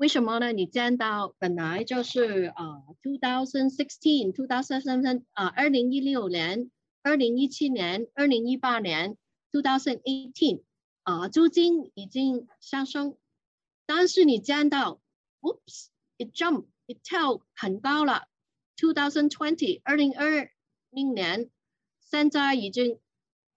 [0.00, 0.50] 为什么呢？
[0.52, 6.70] 你见到本来就是啊，two thousand sixteen, two thousand seven，啊，二零一六年、
[7.02, 9.18] 二零一七年、二零一八年
[9.52, 10.62] ，two thousand eighteen
[11.02, 13.18] 啊，租金已经上升，
[13.84, 15.02] 但是你见到
[15.42, 16.64] ，oops，it jump。
[17.04, 18.26] 跳很高了
[18.78, 20.50] ，two thousand twenty 二零二
[20.88, 21.50] 零年，
[22.00, 22.98] 现在已经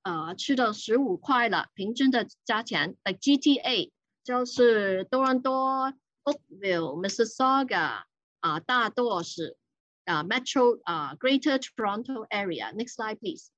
[0.01, 2.97] 啊去到十五块了，平均的价钱。
[3.05, 3.91] like GTA
[4.25, 8.03] 就是多伦多、Oakville、Mississauga
[8.39, 9.57] 啊，大多是
[10.05, 12.73] 啊 Metro 啊 Greater Toronto Area。
[12.73, 13.49] Next slide please。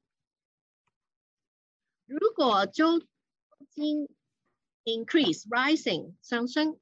[2.05, 2.99] 如果租
[3.71, 4.09] 金
[4.83, 6.79] increase rising 上升。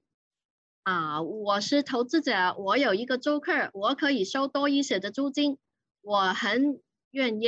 [0.85, 5.57] 啊，我是投资者，我有一个租客，我可以收多一些的租金，
[6.01, 6.81] 我很
[7.11, 7.47] 愿意。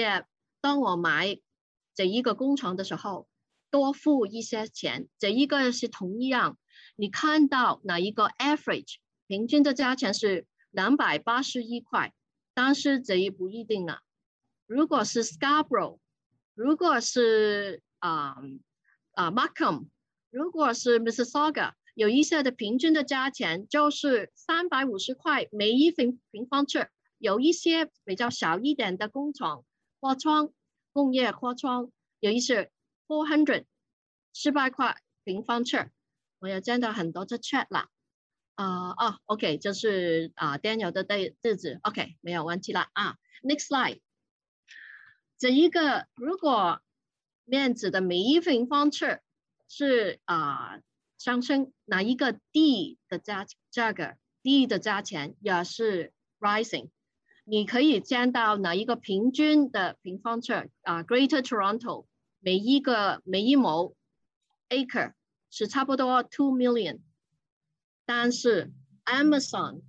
[0.61, 1.37] 当我买
[1.93, 3.27] 这一个工厂的时候，
[3.69, 5.09] 多付一些钱。
[5.19, 6.57] 这一个是同样，
[6.95, 8.95] 你看到哪一个 average
[9.27, 12.13] 平均的价钱是两百八十一块，
[12.53, 14.01] 但是这也不一定啊。
[14.65, 15.99] 如果是 Scarborough，
[16.53, 18.37] 如果是啊
[19.11, 19.87] 啊 Markham，
[20.29, 21.73] 如果是 Mississauga。
[21.95, 26.89] 有一些的平均的价钱就是三百五十块每一平平方尺，
[27.19, 29.63] 有一些比较小一点的工厂
[30.01, 30.51] 货仓
[30.91, 31.89] 工业货仓，
[32.19, 32.69] 有一些
[33.07, 33.63] four hundred
[34.33, 35.89] 四百块平方尺，
[36.39, 37.89] 我有见到很多的 chat 啦，
[38.55, 44.01] 啊哦，OK，就是啊 Daniel 的对地址，OK，没有问题了啊，Next slide，
[45.37, 46.81] 这一个如果
[47.43, 49.21] 面子的每一平方尺
[49.67, 50.79] 是啊。
[51.17, 56.89] 上升哪一个地的价价格，地的价钱也是 rising。
[57.45, 62.05] 你可以见到哪一个平均的平方尺啊，Greater Toronto
[62.39, 63.95] 每一个每一亩
[64.69, 65.13] acre
[65.55, 66.99] 是差不多 two million，
[68.05, 68.73] 但是
[69.05, 69.83] Amazon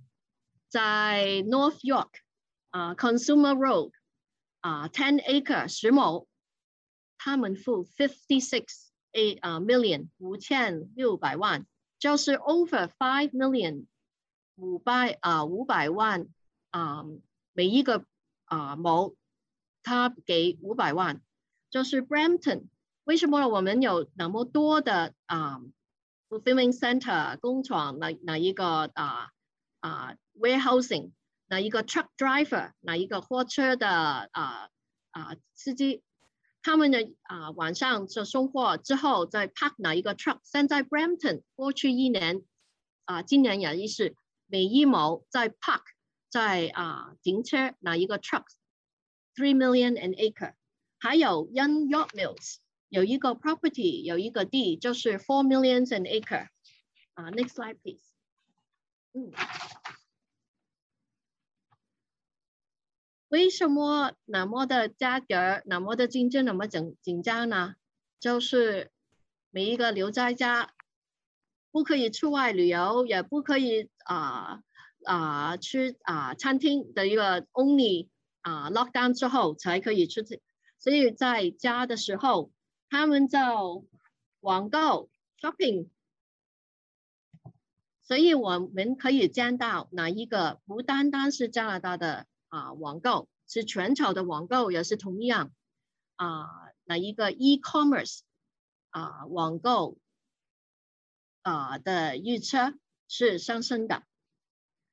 [0.69, 2.11] 在 North York
[2.69, 3.91] 啊 Consumer Road
[4.61, 6.25] 啊 ten acre 十亩，
[7.17, 8.87] 他们付 fifty six。
[9.13, 11.65] a 啊 million 五千六百万，
[11.97, 13.87] 就是 over five million
[14.55, 16.27] 五百啊五百万
[16.69, 17.03] 啊
[17.53, 18.05] 每一个
[18.45, 19.15] 啊亩，
[19.81, 21.21] 他给五百万，
[21.71, 22.67] 就是 Brampton
[23.07, 25.61] 为什么我们有那么多的啊
[26.27, 29.29] fulfilling center 工厂哪哪一个啊
[29.79, 31.11] 啊 warehousing
[31.47, 34.69] 哪一个 truck driver 哪一个货车的啊
[35.11, 36.03] 啊司机。
[36.61, 40.39] 他们的啊晚上就送货之后再 park 哪一个 truck？
[40.43, 42.43] 现在 Brampton 过去一年
[43.05, 45.83] 啊，今年也是每一亩在 park
[46.29, 50.55] 在啊停车哪一个 truck？Three million an acre。
[50.99, 52.57] 还有 Young York Mills
[52.89, 56.47] 有一个 property 有一个地就是 four millions an acre。
[57.13, 58.03] 啊，next slide please。
[59.13, 59.31] 嗯。
[63.29, 67.75] 为什么那么的价格那么的竞争那么紧紧张呢？
[68.21, 68.89] 就是
[69.51, 70.73] 每一个留在家，
[71.71, 74.61] 不可以出外旅游，也不可以啊
[75.03, 78.07] 啊吃啊餐厅的一个 only
[78.41, 80.41] 啊 lockdown 之后才可以出去，
[80.79, 82.49] 所以在家的时候，
[82.89, 83.83] 他们叫
[84.39, 85.09] 网购
[85.39, 85.89] shopping，
[88.01, 92.27] 所以我们可以见到哪一个不单单是加拿大的。
[92.49, 95.51] 啊，网购是全球的网购也是同样
[96.15, 96.47] 啊，
[96.85, 98.21] 哪一个 e-commerce
[98.89, 99.97] 啊，网购
[101.41, 102.73] 啊的预测
[103.09, 104.03] 是上升的。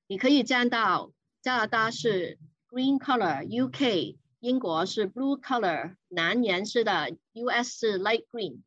[0.08, 8.61] 你可以见到加拿大是 green color，UK 英国是 blue color 蓝颜色的，US 是 light green。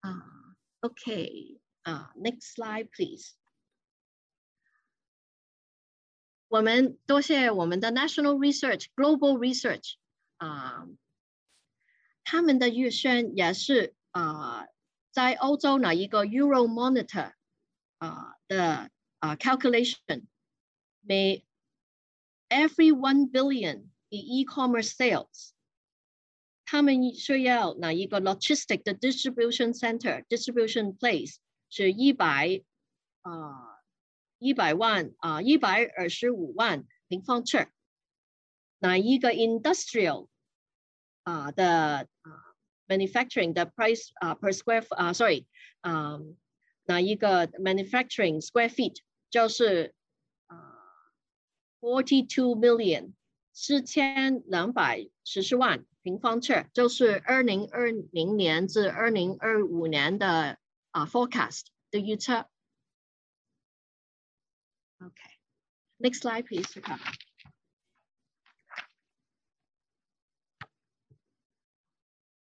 [0.00, 3.34] 啊，OK，啊，next slide please。
[6.48, 9.94] 我们多谢我们的 national research、global research
[10.36, 10.86] 啊，
[12.22, 14.66] 他们的预算也是啊，
[15.10, 17.32] 在欧洲呢一个 Euro Monitor
[17.98, 20.26] 啊的啊 calculation，
[21.00, 21.44] 每
[22.48, 25.50] every one billion in e-commerce sales，
[26.64, 31.36] 他们需要哪一个 logistic 的 distribution center distribution place
[31.68, 32.62] 是一百
[33.22, 33.72] 啊。
[34.40, 37.66] 一百万啊，一百二十五万平方尺。
[38.78, 40.28] 哪一个 industrial
[41.22, 42.30] 啊的啊
[42.86, 45.46] manufacturing 的 price 啊 per square 啊，sorry
[45.80, 46.20] 啊，
[46.84, 48.96] 哪一个 manufacturing square feet
[49.30, 49.97] 就是啊
[51.79, 53.13] forty two million
[53.53, 60.57] 四千两百十四万平方尺，就是二零二零年至二零二五年的
[60.91, 62.49] 啊 forecast 的预测。
[64.99, 66.81] OK，next slide, please.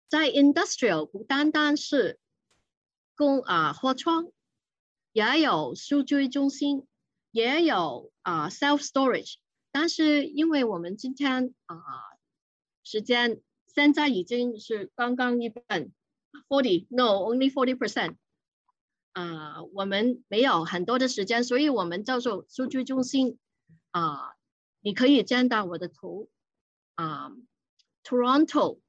[0.07, 2.19] 在 industrial 不单单是
[3.15, 4.31] 工啊货仓，
[5.11, 6.87] 也有数据中心，
[7.35, 9.35] 也有啊 self storage。
[9.69, 11.75] 但是因为我们今天啊
[12.81, 15.91] 时间现在已经是刚刚一半
[16.47, 18.15] ，forty no only forty percent。
[19.11, 23.37] 啊，我们没有很多的时间，所以我们叫做数据中心。
[23.91, 24.33] 啊，
[24.79, 26.29] 你可以见到我的图。
[26.95, 27.31] 啊
[28.05, 28.79] ，Toronto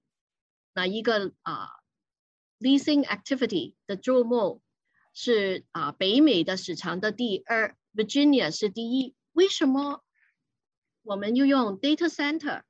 [0.72, 1.70] 那一个啊
[2.60, 4.62] ，leasing activity 的周末
[5.12, 9.14] 是啊，北美的市场的第二，Virginia 是第一。
[9.32, 10.02] 为什么
[11.02, 12.62] 我们又用 data center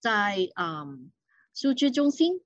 [0.00, 0.86] 在啊
[1.52, 2.42] 数据中心？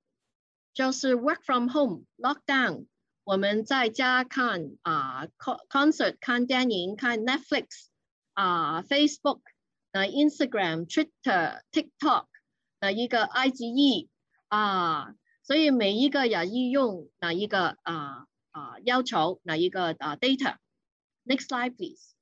[0.72, 2.86] 就是 work from home lockdown。
[3.22, 5.28] 我们在家看啊
[5.68, 7.86] ，concert 看电影看 Netflix
[8.32, 9.40] 啊，Facebook
[9.92, 12.26] 啊，Instagram、Twitter、TikTok
[12.80, 14.08] 啊，一个 IGE
[14.48, 20.56] 啊，所以每一个也用哪一个啊啊要求哪一个啊 data。
[21.24, 22.13] Next slide please。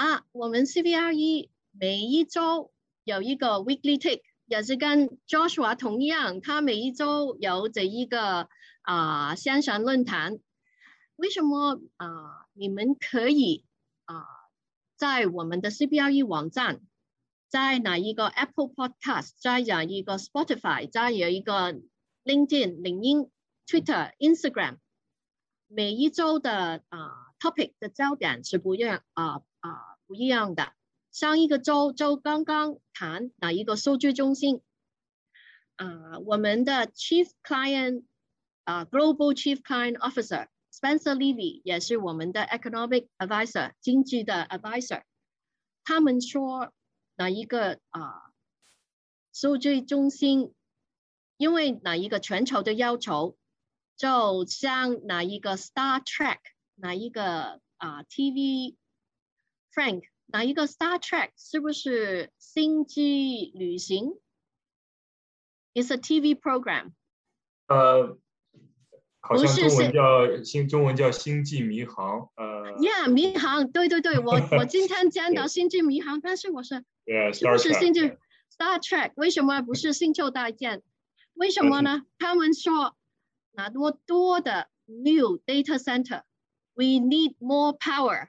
[0.00, 2.72] 啊，我们 CBRE 每一周
[3.04, 4.22] 有一个 weekly take。
[4.46, 8.48] 也是跟 Joshua 同样，他每一周有这一个
[8.80, 10.38] 啊线上论坛。
[11.16, 12.46] 为什么啊？
[12.54, 13.66] 你们可以
[14.06, 14.24] 啊，
[14.96, 16.80] 在我们的 CBRE 网站，
[17.48, 21.74] 在哪一个 Apple Podcast，在哪一个 Spotify，在有一个
[22.24, 23.30] LinkedIn、领英、
[23.66, 24.78] Twitter、Instagram，
[25.68, 30.72] 每一周的啊 topic 的焦点是不一样啊啊不一样的。
[31.12, 34.60] 上一个周就刚刚谈哪一个数据中心
[35.76, 36.18] 啊？
[36.26, 38.02] 我们的 Chief Client
[38.64, 45.04] 啊，Global Chief Client Officer Spencer Levy 也是我们的 Economic Advisor 经济的 Advisor。
[45.84, 46.72] 他们说
[47.14, 48.32] 哪一个啊
[49.32, 50.52] 数据中心？
[51.36, 53.36] 因为哪一个全球的要求，
[53.96, 56.40] 就像哪一个 Star Trek
[56.74, 58.74] 哪一个啊 TV
[59.74, 60.02] Frank。
[60.32, 64.12] 哪一个 Star Trek 是不是星际旅行
[65.74, 66.92] ？It's a TV program。
[67.66, 68.16] 呃，
[69.20, 72.30] 好像中文叫星，中文叫星际迷航。
[72.36, 76.84] 呃，Yeah，迷航，对对对，我 我今天见到星际迷航，但是我是
[77.32, 78.00] 是不是星际
[78.56, 79.12] Star Trek？
[79.16, 80.82] 为什么不是星球大战？
[81.34, 82.02] 为什么呢？
[82.18, 82.96] 他们说
[83.52, 88.28] 那么多的 new data center，we need more power。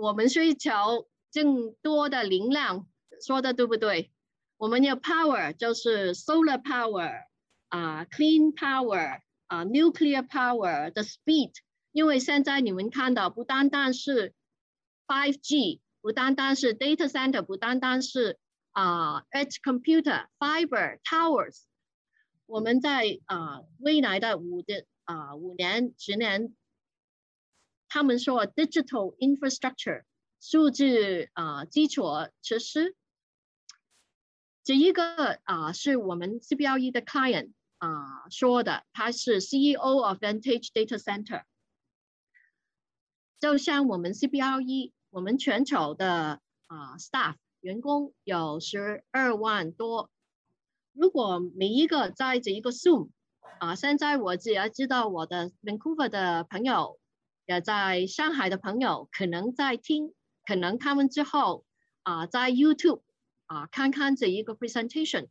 [0.00, 2.86] 我们需求更多的能量，
[3.24, 4.10] 说的对不对？
[4.56, 7.26] 我们要 power 就是 solar power
[7.68, 11.52] 啊，clean power 啊，nuclear power 的 speed。
[11.92, 14.34] 因为现在你们看到，不单单是
[15.06, 18.38] 5G，不单单是 data center，不单单是
[18.72, 21.62] 啊 edge computer fiber towers。
[22.46, 26.54] 我们在啊未来的五的啊五年十年。
[27.94, 30.02] 他们说 digital infrastructure
[30.40, 32.02] 数字啊基础
[32.42, 32.96] 设施，
[34.64, 41.44] 这一个啊是我们 CBLE 的 client 啊说的，他是 CEO of Vantage Data Center。
[43.38, 50.10] 就像我们 CBLE，我们全球的啊 staff 员工有十二万多，
[50.92, 53.10] 如果每一个在这一个 Zoom
[53.60, 56.98] 啊，现在我只要知道我的 Vancouver 的朋友，
[57.46, 60.14] 也在上海的朋友可能在听，
[60.46, 61.64] 可能他们之后
[62.02, 63.02] 啊在 YouTube
[63.46, 65.28] 啊看看这一个 presentation，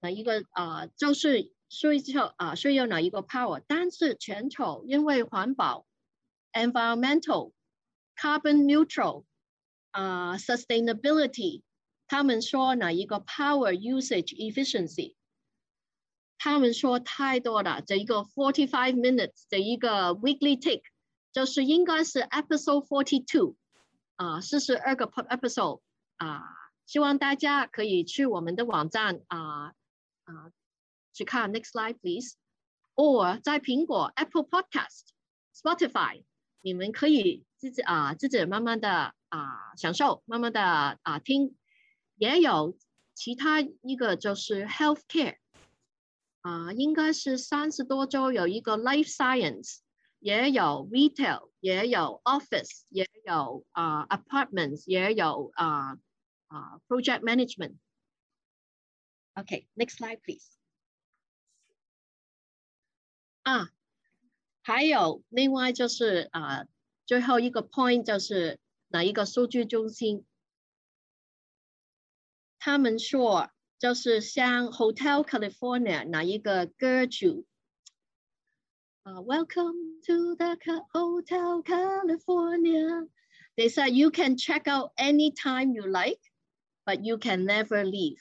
[0.00, 5.86] 那一个啊就是需要啊需要哪一个 power，但是全球因为环保
[6.52, 7.52] environmental
[8.16, 9.24] carbon neutral
[9.90, 11.62] 啊 sustainability，
[12.06, 15.14] 他们说哪一个 power usage efficiency。
[16.40, 20.82] 他们说太多了，这一个 forty five minutes 的一个 weekly take，
[21.32, 23.54] 就是应该是 episode forty two，
[24.16, 25.80] 啊，四十二个 episode，
[26.16, 26.42] 啊，
[26.86, 29.74] 希望大家可以去我们的网站啊
[30.24, 30.52] 啊
[31.12, 35.08] 去看 next slide please，or 在苹果 Apple Podcast、
[35.54, 36.24] Spotify，
[36.60, 40.60] 你们可以自己啊自己慢慢的啊享受，慢慢的
[41.02, 41.56] 啊听，
[42.16, 42.76] 也有
[43.14, 45.36] 其他一个就是 health care。
[46.40, 49.80] 啊，应该是三十多周有一个 life science，
[50.18, 55.98] 也有 retail，也有 office，也有啊 apartments，也有啊
[56.46, 57.76] 啊 project management。
[59.34, 60.56] OK，next slide please。
[63.42, 63.70] 啊，
[64.62, 66.66] 还有另外就是啊
[67.06, 68.58] 最后一个 point 就是
[68.88, 70.26] 哪一个数据中心，
[72.58, 73.50] 他们说。
[73.80, 77.46] 就是像 Hotel California 哪一个歌曲
[79.04, 80.57] 啊？Welcome to the
[80.93, 83.05] Hotel California.
[83.57, 86.19] They said you can check out anytime you like,
[86.85, 88.17] but you can never leave.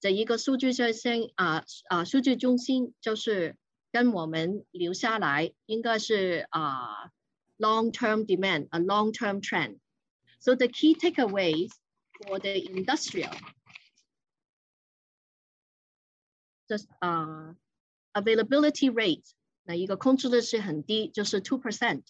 [0.00, 3.56] 这一个数据中心啊啊，数据中心就是
[3.92, 7.10] 跟我们留下来，应该是啊
[7.58, 9.78] long-term demand, a long-term trend.
[10.38, 11.70] So the key takeaways
[12.12, 13.32] for the industrial
[16.98, 17.56] 啊，
[18.12, 19.24] availability rate
[19.63, 22.03] 那一个空置率是很低，就是 two percent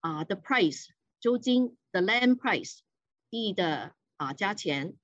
[0.00, 0.88] 啊，the price
[1.20, 2.80] 租金 the land price
[3.30, 4.94] 地的啊价钱，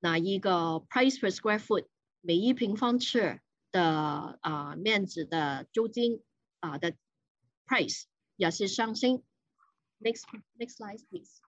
[0.00, 1.86] 那一个 price per square foot
[2.20, 6.22] 每一平方尺的啊面积的租金
[6.60, 6.94] 啊的
[7.66, 8.04] price
[8.36, 9.22] 也是上升。
[10.00, 10.24] Next
[10.58, 11.40] next slide please。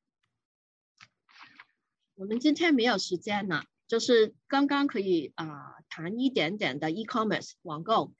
[2.14, 3.64] 我们今天没有时间了。
[3.86, 8.12] 就是刚刚可以啊谈一点点的 e-commerce 网购，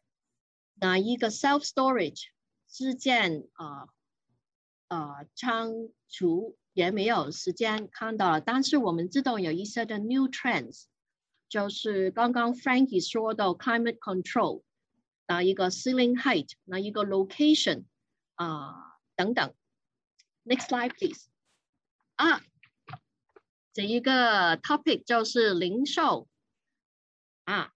[0.81, 2.25] 那一个 self storage
[2.69, 3.89] 之间啊
[4.89, 5.71] 啊仓
[6.09, 10.85] 储也没有时间看到了，但是我们知道有一些的 new trends，
[11.49, 14.63] 就是刚刚 Frankie 说到 climate control，
[15.27, 17.85] 那一个 ceiling height，那一个 location
[18.35, 19.55] 啊等等。
[20.45, 21.29] Next slide please。
[22.17, 22.43] 啊。
[23.73, 26.27] 这一个 topic 就是零售
[27.45, 27.73] 啊，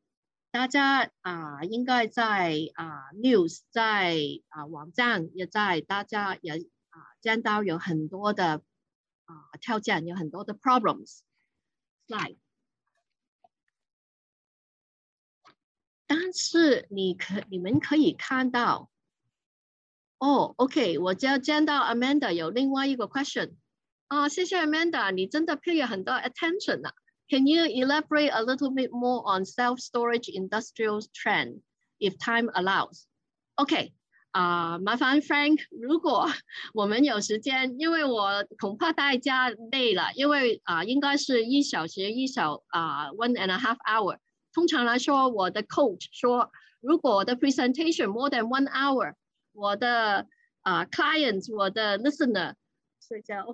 [0.54, 4.16] 大家啊应该在啊 news 在
[4.50, 6.52] 啊网站也在，大家也
[6.90, 8.62] 啊见到有很多的
[9.24, 11.22] 啊挑战，有很多的 problems。
[12.06, 12.36] slide，
[16.06, 18.92] 但是你可你们可以看到，
[20.18, 23.56] 哦，OK，我就见到 Amanda 有另外一个 question。
[24.06, 26.94] 啊，谢谢 Amanda，你真的 pay 很多 attention 啊。
[27.29, 31.61] Can you elaborate a little bit more on self-storage industrial trend
[31.99, 33.05] if time allows?
[33.55, 33.93] OK，
[34.31, 36.27] 啊，麻烦 Frank，如果
[36.73, 44.17] 我们有时间，因为我恐怕大家累了，因为啊，应 该是一小时一小啊，one and a half hour。
[44.51, 46.49] 通常来说，我的 coach 说，
[46.81, 49.13] 如果我的 presentation more than one hour，
[49.53, 50.25] 我的
[50.61, 52.55] 啊 clients，我的 listener
[53.07, 53.45] 睡觉。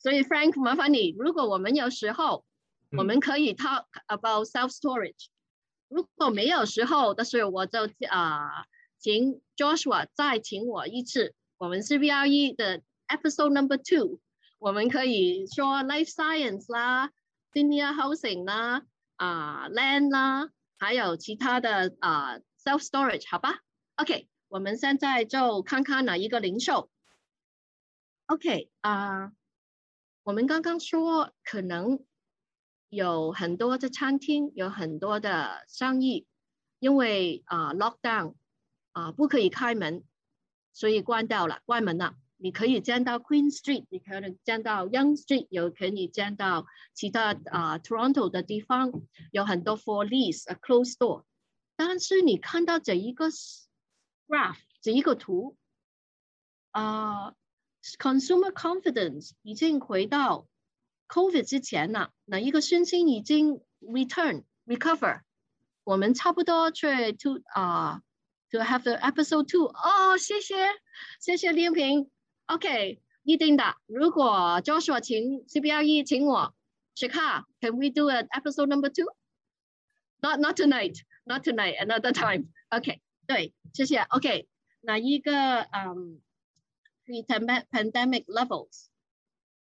[0.00, 2.44] 所以，Frank，麻烦你，如果我们有时候，
[2.95, 5.27] 我们可以 talk about self storage。
[5.87, 8.65] 如果没有时候，但是我就啊，
[8.99, 11.33] 请 Joshua 再请我一次。
[11.57, 14.19] 我们 CVRE 的 episode number two，
[14.59, 17.11] 我们可以说 life science 啦
[17.51, 18.83] ，senior housing 啦，
[19.15, 23.59] 啊 land 啦，还有其他的啊 self storage，好吧
[23.95, 26.89] ？OK，我们现在就看看哪一个零售。
[28.27, 29.31] OK，啊。
[30.25, 31.99] 我们刚刚说，可能
[32.93, 36.27] 有很多的餐厅，有很多的生意，
[36.79, 38.35] 因为啊，lockdown
[38.91, 40.03] 啊，不可以开门，
[40.73, 42.15] 所以关掉了，关门了。
[42.37, 48.91] 你可以见到 Queen Street，你可能见到 Young Street，有可以见到其他啊，Toronto 的地方
[49.31, 51.23] 有很多 for lease，a closed store。
[51.75, 53.29] 但是你看到这一个
[54.27, 55.57] graph，这一个图
[56.71, 57.33] 啊。
[57.99, 60.47] Consumer confidence 已经回到
[61.07, 65.21] COVID 之前呢，那一个信心已经 return recover？
[65.83, 68.01] 我们差不多去 to 啊
[68.49, 69.67] to have the episode two。
[69.67, 70.55] 哦，谢谢，
[71.19, 72.09] 谢谢丽萍。
[72.45, 73.75] OK，一定的。
[73.87, 76.53] 如果 Joshua 请 CBRE 请我
[76.95, 79.05] 去看，Can we do an episode number two?
[80.21, 82.47] Not not tonight, not tonight, another time.
[82.69, 83.99] OK，对，谢谢。
[84.09, 84.47] OK，
[84.81, 86.21] 那一个嗯
[87.05, 88.85] ，pre-pandemic levels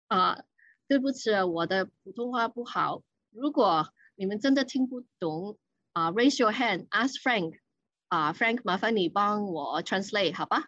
[0.09, 0.43] 啊，
[0.91, 3.05] 对不起，我的普通话不好。
[3.31, 5.57] 如果你们真的听不懂
[5.93, 7.61] 啊，raise your hand，ask Frank。
[8.09, 10.65] 啊，Frank，麻烦你帮我 translate 好吧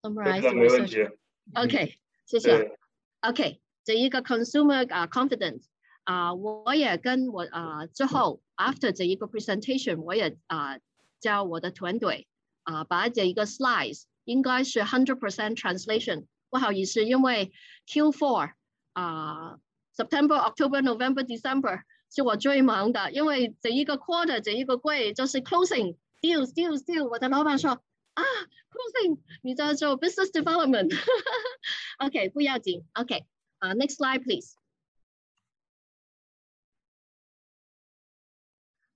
[0.00, 1.14] ？Summarize the research.
[1.52, 2.74] OK，谢谢。
[3.20, 5.64] OK，这一个 consumer 啊 confidence
[6.04, 10.78] 啊，我也跟我啊之后 after 这一个 presentation，我也啊
[11.20, 12.26] 叫我的团队
[12.62, 16.24] 啊把这一个 slides 应该是 hundred percent translation。
[16.48, 17.52] 不好意思，因为
[17.86, 18.54] Q4
[18.92, 19.58] 啊
[19.96, 21.82] September、October、November、December。
[22.12, 27.08] 是我最忙的，因为这一个 quarter 这一个柜就是 closing deals deals deal。
[27.08, 27.70] 我的老板说
[28.14, 28.24] 啊
[28.68, 30.92] ，closing 你在做 business development。
[31.98, 32.84] OK，不要紧。
[32.94, 33.26] OK，
[33.58, 34.56] 啊，next slide please。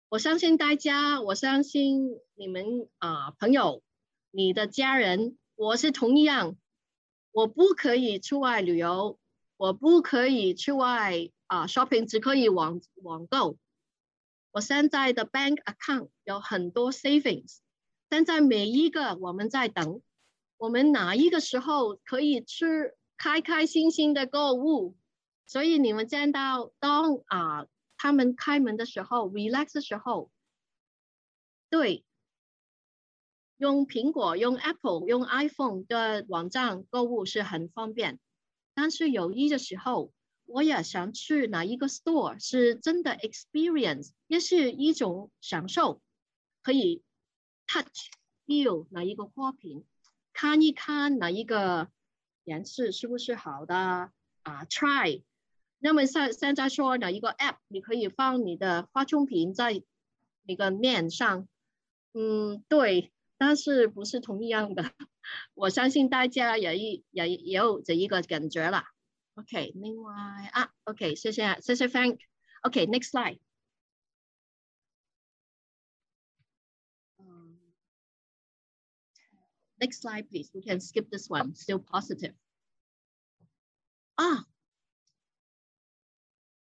[0.08, 3.84] 我相信大家，我相信你们啊、朋友，
[4.32, 6.56] 你的家人，我是同样，
[7.30, 9.20] 我不可以出外旅游，
[9.64, 13.56] 我不可以去外啊、shopping，只可以网网购。
[14.50, 17.60] 我现在的 bank account 有很多 savings，
[18.10, 20.02] 但在每一个我们在等，
[20.58, 24.98] 我们哪一个时候可以吃开开心心的购物？
[25.46, 30.30] 所以你们见到当啊他们开门的时候，relax 的时候，
[31.70, 32.04] 对，
[33.56, 38.20] 用苹果、用 Apple、用 iPhone 的网站购物是很方便，
[38.74, 40.12] 但是有一的时候。
[40.46, 46.02] 我也想去哪一个 store 是真的 experience，也是一种享受，
[46.62, 47.02] 可以
[47.66, 48.10] touch
[48.46, 49.86] feel 哪一个花瓶，
[50.34, 51.88] 看一看哪一个
[52.44, 55.22] 颜色是不是好的啊，try。
[55.78, 59.82] 那么现现在说哪一个 app，你可以放你的化妆品在
[60.42, 61.48] 那个面上，
[62.12, 64.92] 嗯，对，但是不是同样的，
[65.54, 68.84] 我相信大家也也也有这一个感觉了。
[69.34, 70.14] OK，另外
[70.52, 72.18] 啊，OK，谢谢谢谢 Frank。
[72.62, 73.38] OK，next slide。
[79.76, 80.50] Next slide, please.
[80.54, 81.54] We can skip this one.
[81.54, 82.32] Still positive.
[84.14, 84.46] 啊，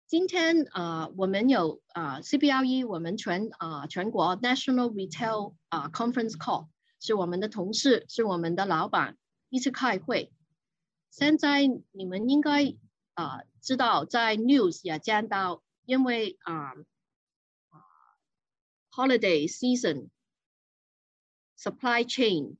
[0.07, 6.69] 今天呃，我们有啊 CBRE，我们全啊全国 National Retail 啊 Conference Call，
[7.01, 9.17] 是我们的同事，是我们的老板
[9.49, 10.33] 一起开会。
[11.11, 12.77] 现在你们应该
[13.15, 16.75] 啊知道，在 news 也见到，因为啊
[18.93, 20.11] holiday season
[21.59, 22.57] supply chain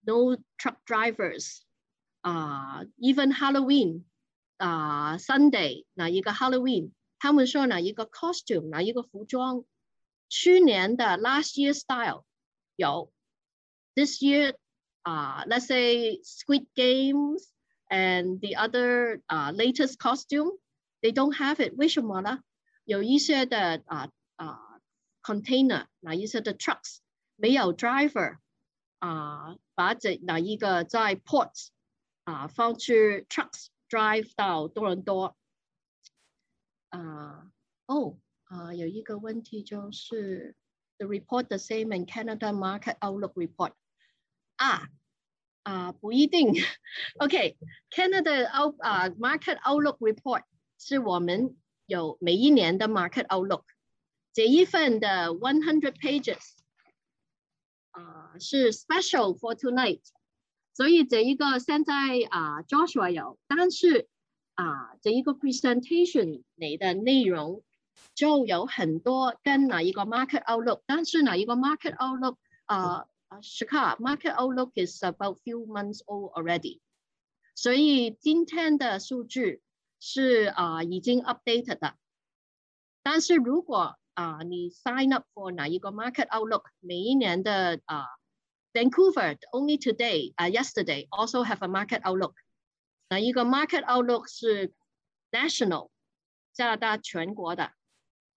[0.00, 1.60] no truck drivers
[2.20, 4.04] 啊 even Halloween
[4.56, 9.64] 啊 Sunday 哪一个 Halloween，他们说哪一个 costume 哪一个服装，
[10.28, 12.24] 去年的 last year style
[12.76, 13.12] 有
[13.97, 14.55] ，this year
[15.03, 20.49] 啊 let's say Squid Games。and the other uh, latest costume,
[21.03, 21.75] they don't have it.
[21.77, 22.39] 为什么呢？
[22.85, 24.79] 有一些的啊啊
[25.21, 26.97] container，哪一些的 trucks
[27.35, 28.37] 没有 driver
[28.97, 31.67] 啊，把这哪一个在 ports
[32.23, 35.37] 啊放去 trucks drive 到多伦多。
[36.89, 37.51] 啊，
[37.85, 40.55] 哦，啊，有一个问题就是
[40.97, 43.73] the report the same in Canada market outlook report
[44.58, 44.88] 啊
[45.62, 46.52] 啊不一定
[47.18, 50.42] ，OK，Canada out 啊 market outlook report
[50.78, 51.56] 是我们
[51.86, 53.64] 有每一年的 market outlook，
[54.32, 56.42] 这一份的 one hundred pages
[57.90, 60.02] 啊是 special for tonight，
[60.74, 61.94] 所以这一个现在
[62.30, 64.08] 啊 Joshua 有，但是。
[64.60, 67.62] 啊，这一个 presentation 里的内容
[68.12, 75.66] 就有很多跟哪一个 market outlook，但是哪一个 market outlook 啊啊 s h i k a market outlook is about few
[75.66, 76.80] months old already，
[77.54, 79.62] 所以今天的数据
[80.00, 81.96] 是啊已经 updated 的，
[83.02, 88.06] 但是如果啊你 sign up for 哪一个 market outlook，每一年的啊
[88.72, 92.34] Vancouver only today 啊 yesterday also have a market outlook。
[93.10, 94.72] 那一个 market outlook 是
[95.30, 95.90] national，
[96.52, 97.72] 加拿大全国的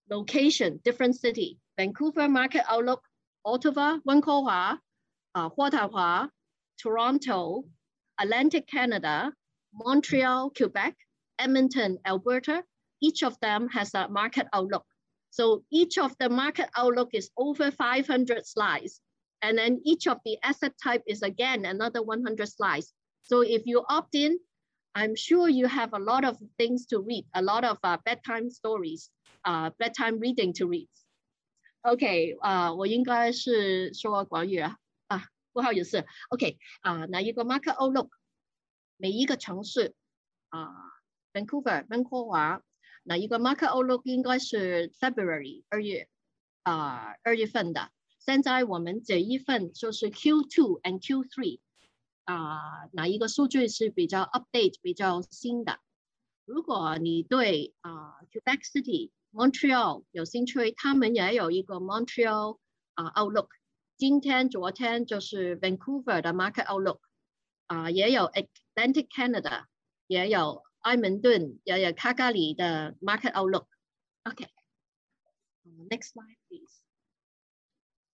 [0.08, 3.02] location different city Vancouver market outlook
[3.46, 4.80] Ottawa, Vancouver,
[5.36, 6.28] uh, Ottawa,
[6.82, 7.64] Toronto,
[8.20, 9.34] Atlantic Canada,
[9.74, 10.96] Montreal, Quebec,
[11.40, 12.64] Edmonton, Alberta,
[13.02, 14.86] each of them has a market outlook.
[15.32, 19.02] So each of the market outlook is over 500 slides.
[19.42, 22.94] And then each of the asset type is again another 100 slides.
[23.24, 24.38] So if you opt in,
[24.94, 28.52] I'm sure you have a lot of things to read, a lot of uh, bedtime
[28.52, 29.10] stories,
[29.46, 30.90] uh, bedtime reading to read.
[31.82, 34.78] OK，啊、我应该是说国语啊，
[35.08, 36.06] 啊，不好意思。
[36.30, 38.10] OK，啊、uh,，那一个 market outlook，
[38.98, 39.96] 每一个城市
[40.50, 40.70] 啊、
[41.34, 42.62] ，Vancouver，、温哥华，
[43.04, 46.08] 那一个 market outlook 应该是 February 二月
[46.62, 47.90] 啊二、月份的。
[48.20, 51.60] 现在我们这一份就是 Q2 and Q3。
[52.26, 55.80] 啊，哪一个数据是比较 update、比较新的？
[56.46, 62.59] 如果你对啊 Quebec City、Montreal 有兴趣，他们也有一个 Montreal
[62.95, 63.49] 啊 Outlook。
[63.97, 67.01] 今天、昨天就是 Vancouver 的 Market Outlook，
[67.67, 69.65] 啊，也有 Atlantic Canada，
[70.07, 76.83] 也有埃蒙顿，也有卡加里的 Market Outlook。OK，next slide please。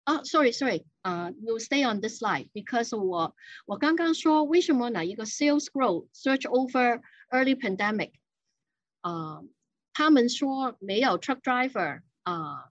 [0.03, 3.35] 啊，sorry，sorry，啊，you stay on this slide，because 我
[3.65, 8.11] 我刚刚说为什么哪一个 sales growth search over early pandemic，
[9.01, 9.41] 啊，
[9.94, 12.70] 他们说没有 truck driver，啊，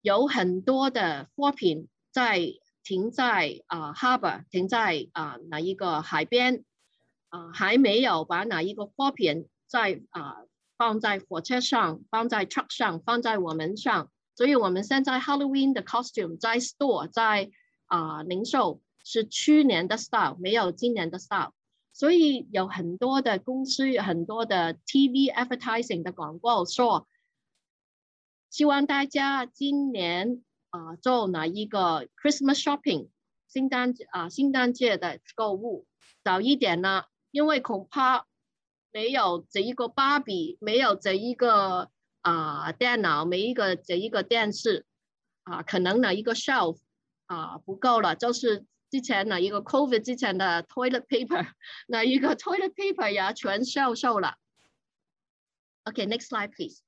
[0.00, 2.40] 有很多的货品在
[2.84, 6.64] 停在啊 harbor，停在啊哪一个海边，
[7.28, 10.36] 啊，还没有把哪一个货品在啊
[10.78, 14.10] 放在火车上，放在 truck 上，放在我们上。
[14.36, 17.50] 所以我们现在 Halloween 的 costume 在 store 在
[17.86, 21.52] 啊、零售是去年的 style，没有今年的 style。
[22.00, 27.06] 所以有很多的公司，有很多的 TV advertising 的广告说，
[28.48, 33.10] 希望大家今年啊、做哪一个 Christmas shopping，
[33.52, 35.84] 圣诞啊、呃、圣诞节的购物
[36.24, 38.26] 早一点呢，因为恐怕
[38.92, 41.90] 没有这一个芭比，没有这一个。
[42.22, 44.84] 啊，电脑每一个这一个电视
[45.42, 46.78] 啊，可能呢一个 shelf
[47.24, 51.46] 啊不够了，就是之前呢一个 COVID 之前的 toilet paper，
[51.86, 54.36] 那一个 toilet paper 也全销售了。
[55.84, 56.82] OK，next slide please。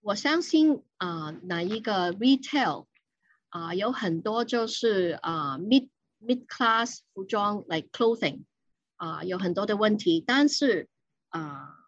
[0.00, 2.86] 我相信啊，哪一个 retail？
[3.50, 5.88] 啊，有很多就是啊，mid
[6.20, 8.42] mid class 服装，like clothing，
[8.96, 10.20] 啊，有很多的问题。
[10.26, 10.88] 但是
[11.28, 11.81] 啊，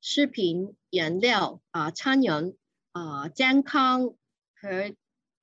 [0.00, 2.56] 食品、颜料啊，餐饮
[2.92, 4.14] 啊，健康
[4.54, 4.94] 和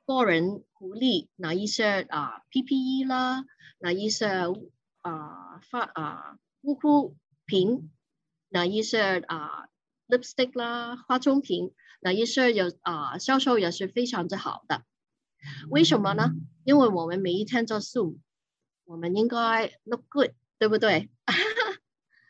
[0.05, 3.45] 个人福利那一些啊，PPE 啦，
[3.79, 4.27] 那一些
[5.01, 7.91] 啊发啊护肤品，
[8.49, 9.67] 那一些啊
[10.07, 14.83] lipstick 啦，化妆品，那一些有啊销售也是非常之好的。
[15.69, 16.31] 为什么呢？
[16.63, 18.17] 因为我们每一天做 Zoom，
[18.85, 21.09] 我们应该 look good，对不对？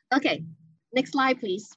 [0.09, 1.75] OK，next slide please。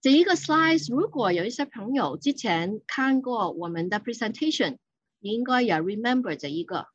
[0.00, 4.78] 这一个 slide，如果有一些朋友之前看过我们的 presentation，
[5.18, 6.86] 你应该也 remember 这一个，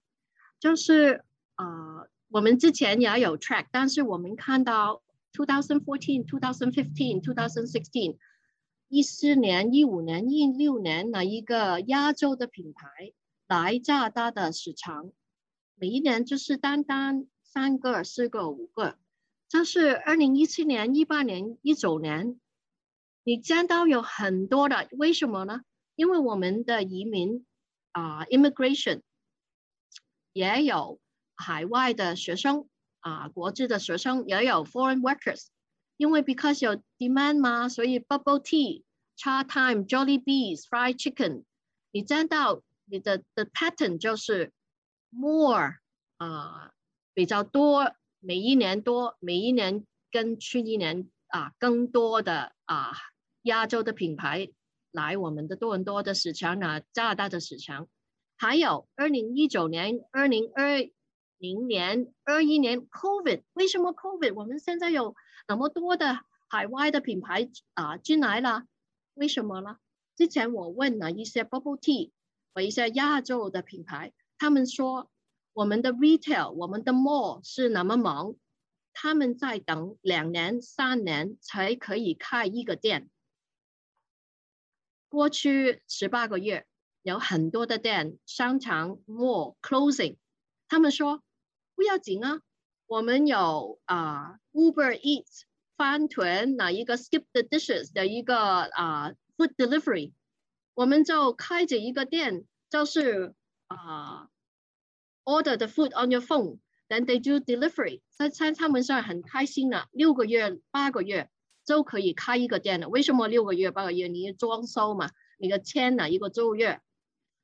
[0.60, 1.24] 就是
[1.56, 5.02] 啊，我们之前也有 track，但是我们看到
[5.34, 8.18] 2014、2015、2016。
[8.90, 13.12] 一四年、一五年、一六年，哪一个亚洲的品牌
[13.48, 15.12] 来加拿大的市场？
[15.74, 19.00] 每一年就是单单三个、四个、五个。
[19.50, 22.40] 这是二零一七年、一八年、一九年，
[23.24, 25.62] 你见到有很多的，为什么呢？
[25.96, 27.46] 因为我们的移民
[27.92, 29.02] 啊 immigration，
[30.34, 31.00] 也有
[31.36, 32.68] 海外的学生
[33.00, 35.48] 啊，国际的学生也有 foreign workers，
[35.98, 38.84] 因为 because 有 demand 嘛，所以 bubble tea,
[39.16, 41.44] cha time, jolly bees, fried chicken，
[41.92, 44.52] 你见到你的的 pattern 就是
[45.12, 45.78] more
[46.18, 46.72] 啊
[47.14, 52.92] 比较多，每一年多，每一年跟去一年啊更多的啊
[53.44, 54.50] 亚洲的品牌
[54.92, 57.88] 来我们的多伦多的市场啊，加拿大的市场，
[58.38, 60.90] 还有二零一九年、二零二
[61.38, 65.16] 零年、二一年 COVID，为什么 COVID 我们现在有
[65.48, 68.64] 那么多的海外的品牌啊进来了？
[69.14, 69.78] 为什么呢？
[70.16, 72.12] 之前我问了一些 bubble tea
[72.54, 75.12] 和一些亚洲的品牌，他们说
[75.52, 78.36] 我们的 retail、我们的 mall 是那么忙，
[78.94, 83.10] 他们在等两年、三年才可以开一个店。
[85.14, 86.66] 过去十八个月，
[87.04, 90.18] 有很多的店、商场、mall closing。
[90.68, 91.22] 他们说
[91.76, 92.42] 不要紧啊，
[92.88, 95.44] 我们有啊 Uber Eats、
[95.78, 100.14] 饭团，哪一个 Skip the Dishes 的一个啊 food delivery，
[100.74, 103.36] 我们就开着一个店，就是
[103.68, 104.30] 啊
[105.26, 108.02] order the food on your phone，then they do delivery。
[108.10, 111.30] 在在他们上很开心了，六个月、八个月。
[111.66, 112.90] 就可以开一个店了。
[112.90, 114.08] 为什么六个月、八个月？
[114.08, 116.82] 你装修嘛，你的签了一个租约。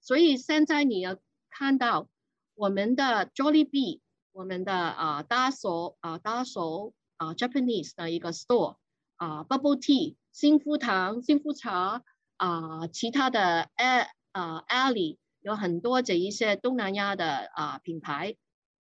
[0.02, 1.18] 所以现在你要
[1.50, 2.08] 看到
[2.56, 4.00] 我们的 Jollibee，
[4.32, 8.78] 我们的啊大手啊大手啊 Japanese 的一个 store
[9.18, 12.04] 啊 Bubble Tea、幸福堂、幸福茶
[12.38, 18.36] 啊，其他的 a 啊 Alley 有很多这一些东南亚的啊品牌，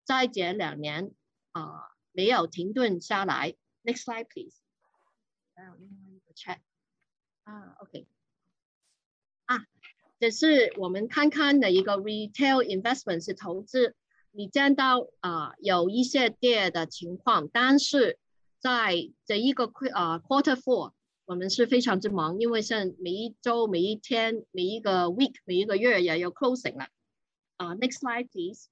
[0.04, 1.12] 在这两年
[1.52, 1.82] 啊
[2.12, 3.54] 没有停顿下来。
[3.82, 4.54] Next slide please.
[5.58, 6.58] 还有另外一个 chat
[7.42, 8.06] 啊，OK
[9.46, 9.66] 啊，
[10.20, 13.96] 这是我们看看的一个 retail investment 是投资。
[14.30, 18.20] 你见到啊有一些跌的情况，但是
[18.60, 20.92] 在这一个啊 quarter four，
[21.24, 26.86] 我们是非常之忙，因为是每一周、每一天、每一个 week、每一个月也有 closing 了。
[27.56, 28.68] 啊，next slide please。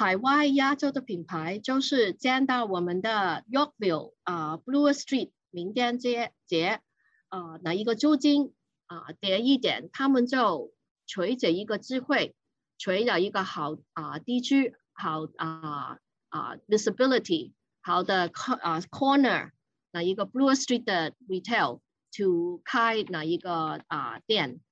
[0.00, 6.80] 海外亚洲的品牌就是见到我们的 Yorkville 啊，Blue Street 名店街节
[7.28, 8.54] 啊，哪一个租金
[8.86, 10.72] 啊跌一点，他们就
[11.06, 12.34] 随着一个机会，
[12.78, 15.98] 随着一个好啊地区好啊
[16.30, 18.30] 啊 visibility 好的
[18.62, 19.50] 啊 corner
[19.90, 21.80] 哪一个 Blue Street 的 retail
[22.16, 24.62] to 开哪一个啊店。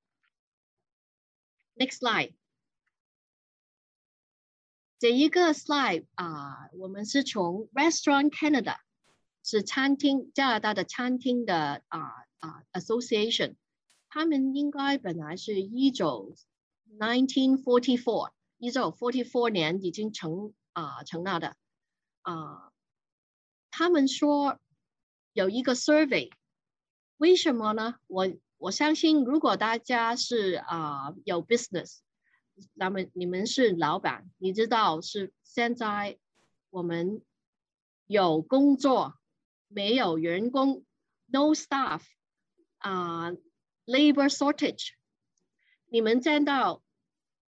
[1.76, 2.38] Next slide。
[4.99, 8.78] 这一个 slide 啊，我们是从 Restaurant Canada，
[9.44, 12.01] 是餐厅加拿大的餐厅的啊
[12.40, 13.55] 啊 association，
[14.09, 16.34] 他们应该本来是一九
[16.99, 21.55] nineteen forty four，一九 forty four 年已经成啊成立的
[22.22, 22.72] 啊，
[23.70, 24.59] 他们说
[25.32, 26.32] 有一个 survey，
[27.18, 27.94] 为什么呢？
[28.09, 28.26] 我
[28.57, 32.01] 我相信如果大家是啊有 business。
[32.74, 36.18] 那么你们是老板，你知道是现在
[36.70, 37.22] 我们
[38.08, 39.16] 有工作
[39.68, 40.86] 没有员工，
[41.28, 42.01] no staff
[42.78, 43.32] 啊，
[43.86, 44.91] labor shortage。
[45.88, 46.84] 你们见到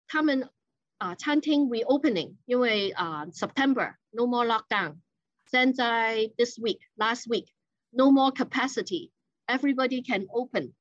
[0.08, 0.50] 他们
[0.98, 5.00] 啊，餐厅 reopening，因为啊，September no more lockdown。
[5.48, 7.48] 现在 this week last week
[7.92, 9.12] no more capacity
[9.46, 10.74] everybody can open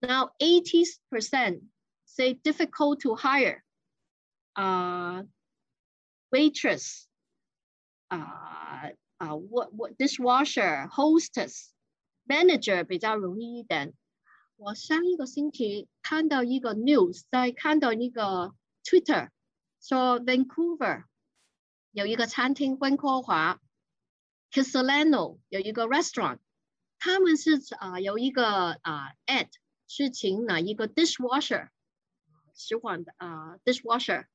[0.00, 1.62] now 80 percent
[2.10, 3.62] say difficult to hire.
[4.54, 5.22] Uh,
[6.32, 7.06] waitress,
[8.10, 8.88] uh,
[9.20, 11.72] uh, what, what dishwasher, hostess,
[12.26, 13.92] manager 比较容易一点。
[14.56, 19.28] 我上一个星期看到一个 news，在看到一个 Twitter，
[19.80, 21.04] 说 Vancouver
[21.92, 23.60] 有一个餐厅温哥华
[24.50, 26.38] Castellano 有一个 restaurant，
[26.98, 29.50] 他们是啊、呃、有一个啊、呃、ad
[29.86, 31.68] 是请哪一个 dishwasher。
[32.61, 34.25] 使唤的啊，dishwasher，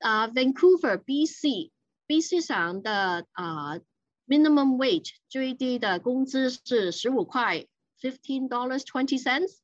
[0.00, 3.78] 啊，Vancouver BC，BC 上的啊
[4.26, 7.66] ，minimum wage 最低的工资是十五块
[8.00, 9.58] ，fifteen dollars twenty cents。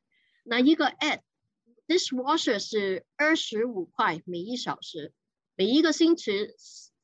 [0.44, 1.22] 那一个 at
[1.88, 5.12] dishwasher 是二十五块每一小时，
[5.56, 6.54] 每一个星期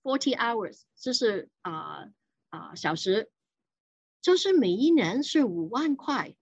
[0.02, 2.06] forty hours，就是啊
[2.50, 3.30] 啊小时，
[4.20, 6.36] 就是每一年是五万块。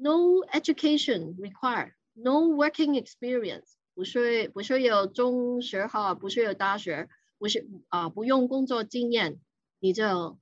[0.00, 1.94] No education required。
[2.22, 7.08] No working experience，不是不是有中学哈，不是有大学，
[7.38, 9.40] 不是啊，不用工作经验，
[9.78, 10.38] 你就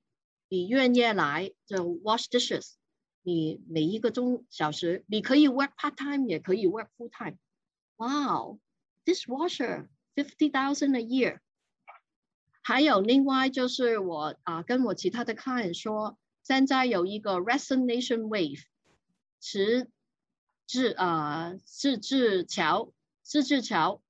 [0.49, 2.72] 你愿意来就 wash dishes，
[3.22, 7.37] 你每一个钟小时，你可以 work part time，也可以 work full time。
[7.97, 11.41] Wow，dishwasher fifty thousand a year。
[12.62, 18.62] 还有另外就是我啊跟我其他的 client 说，现在有一个 resignation wave，
[19.41, 19.89] 辞
[20.67, 22.93] 自啊自治桥
[23.23, 24.03] 自治桥。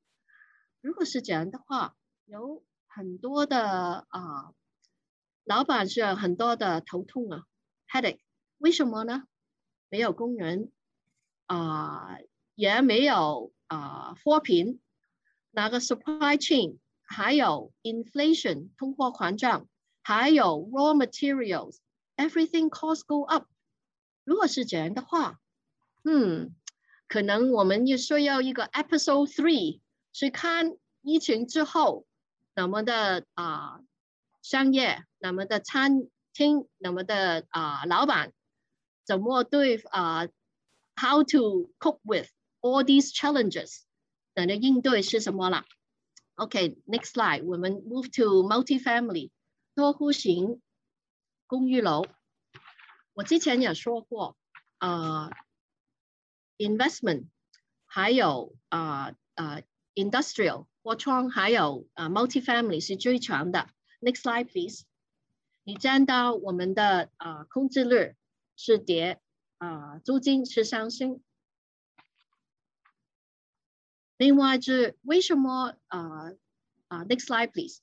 [0.81, 4.53] 如果是这样的话，有很多的啊
[5.45, 7.45] 老板是很多的头痛啊
[7.89, 8.21] headache。
[8.59, 9.25] 为什么呢？
[9.89, 10.73] 没有工人
[11.47, 12.19] 啊，
[12.55, 14.81] 也没有啊货品，
[15.51, 19.69] 那个 supply chain，还有 inflation 通货膨胀，
[20.03, 23.47] 还有 raw materials，everything cost go up。
[24.25, 25.39] 如果是这样的话，
[26.09, 26.55] 嗯，
[27.09, 29.81] 可能我们也需要一个 episode three
[30.13, 32.07] 去看疫情之后，
[32.55, 33.81] 那么的啊
[34.41, 38.33] 商业，那么的餐厅，那么的啊老板。
[39.05, 40.27] 怎么对啊
[40.97, 42.29] ？How to cope with
[42.61, 43.83] all these challenges？
[44.35, 45.65] 等的应对是什么了
[46.35, 49.31] ？OK，next slide，我们 move to multi-family
[49.75, 50.61] 多户型
[51.47, 52.05] 公寓楼。
[53.15, 54.37] 我之前也说过，
[54.79, 55.31] 啊
[56.59, 57.27] ，investment，
[57.85, 59.61] 还有啊啊
[59.95, 63.71] industrial 货窗，还有啊 multi-family 是最强的。
[64.01, 64.85] Next slide please。
[65.65, 68.15] 你见到我们的啊空置率。
[68.59, 69.21] 是跌
[69.59, 71.23] 啊，租金是上升。
[74.17, 76.33] 另外是为什么啊
[76.89, 77.81] 啊？Next slide please。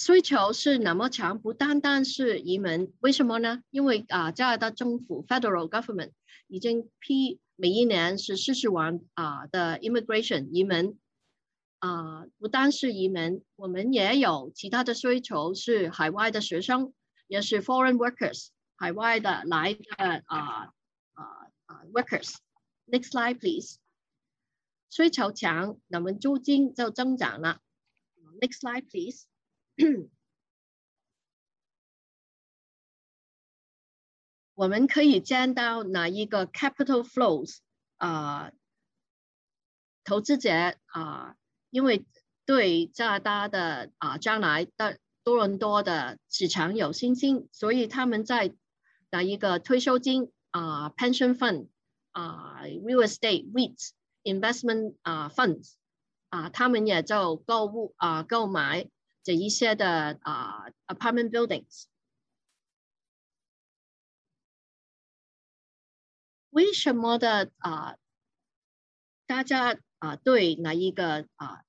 [0.00, 3.62] 需求是那么强，不单单是移民，为什么呢？
[3.68, 6.12] 因为啊，加拿大政府 Federal Government
[6.46, 10.98] 已经批每一年是四十万啊的 immigration 移民
[11.80, 16.94] 啊，不单是移民，我们也有其他的需求，是海外的学生。
[17.28, 20.72] 也是 foreign workers 海外的来的啊
[21.12, 21.24] 啊
[21.66, 22.34] 啊 workers。
[22.86, 23.76] Next slide please。
[24.88, 27.60] 需求强，那么租金就增长了。
[28.40, 29.26] Next slide please。
[34.54, 37.58] 我们可以见到哪一个 capital flows
[37.96, 38.52] 啊？
[40.04, 41.36] 投资者啊，
[41.70, 42.04] 因为
[42.44, 44.98] 对加拿大的啊将来的。
[45.22, 48.54] 多伦多的市场有信心，所以他们在
[49.10, 51.68] 哪一个退休金啊，pension fund
[52.12, 53.90] 啊，real estate REITs
[54.24, 55.74] investment 啊 funds
[56.30, 58.88] 啊，他们也就购物啊，购买
[59.22, 61.84] 这一些的啊 apartment buildings。
[66.50, 67.96] 为什么的啊？
[69.26, 71.62] 大家啊对哪一个啊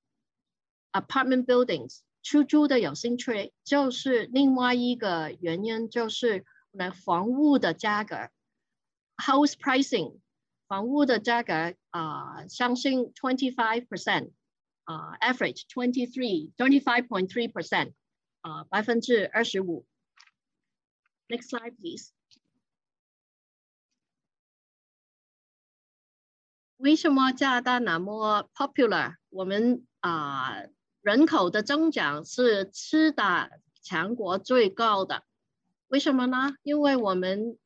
[0.92, 2.00] apartment buildings？
[2.24, 8.30] 出租的有兴趣，就是另外一个原因，就是那房屋的价格
[9.18, 10.20] ，house pricing，
[10.68, 14.32] 房屋的价格啊上升 twenty five percent，
[14.84, 17.94] 啊 average twenty three twenty five point three percent，
[18.42, 19.86] 啊百分之二十五。
[21.28, 22.12] Next slide please。
[26.78, 29.18] 为什么加拿大那么 popular？
[29.30, 30.64] 我们啊。
[31.04, 33.50] 人口的增长是吃的
[33.82, 35.24] 强国最高的，
[35.88, 36.54] 为什么呢？
[36.62, 37.58] 因为我们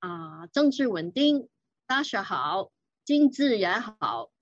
[0.00, 1.48] 啊政治稳定，
[1.86, 2.72] 大学好，
[3.04, 4.32] 经济也好，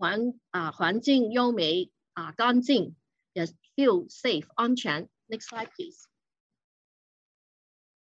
[0.00, 2.96] 环啊环境优美啊干净，
[3.34, 3.44] 也
[3.76, 5.08] feel safe 安全。
[5.28, 6.06] Next slide please。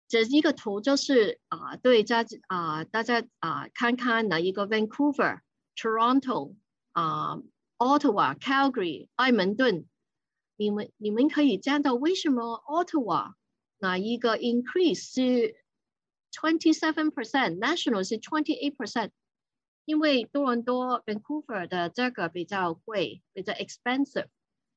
[0.06, 5.40] 这一个图就是啊对家啊大家啊看看哪一个 Vancouver、
[5.74, 6.54] Toronto
[6.92, 7.40] 啊。
[7.82, 9.86] Ottawa、Calgary、埃蒙顿，
[10.56, 13.32] 你们你们可以见到为什么 Ottawa
[13.78, 15.56] 哪一个 increase 是
[16.30, 19.12] twenty seven percent，National 是 twenty eight percent，
[19.90, 24.28] 因为多伦多 Vancouver 的这个比较贵，比较 expensive。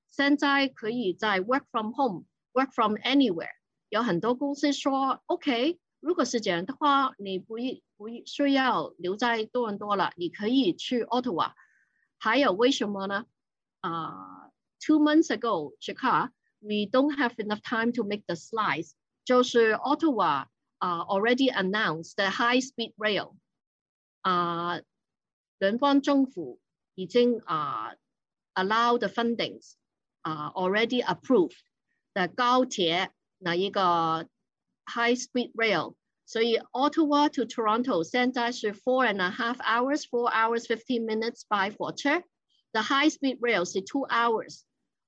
[0.10, 3.52] 现在可以在 work from home，work from anywhere，
[3.90, 7.57] 有很多公司说 OK，如果是这样的话，你不
[7.95, 11.52] 不需要留在多伦多了，你可以去 Ottawa。
[12.18, 13.27] 还有为什么呢？
[13.81, 14.49] 啊、
[14.80, 18.94] two months ago, Chicago, we don't have enough time to make the slides.
[19.23, 20.48] 就是 Ottawa
[20.80, 23.35] 啊、already announced the high-speed rail.
[24.22, 24.80] 啊、
[25.62, 26.60] 联邦政府
[26.94, 27.97] 已经啊、uh,
[28.55, 29.73] allow the fundings
[30.23, 31.56] 啊、uh, already approved
[32.15, 34.28] 的高铁那一个
[34.86, 35.94] high-speed rail。
[36.27, 42.23] 所以 Ottawa to Toronto 现在是 four and a half hours, four hours fifteen minutes by 火车。
[42.73, 44.60] The high speed rail 是 two hours。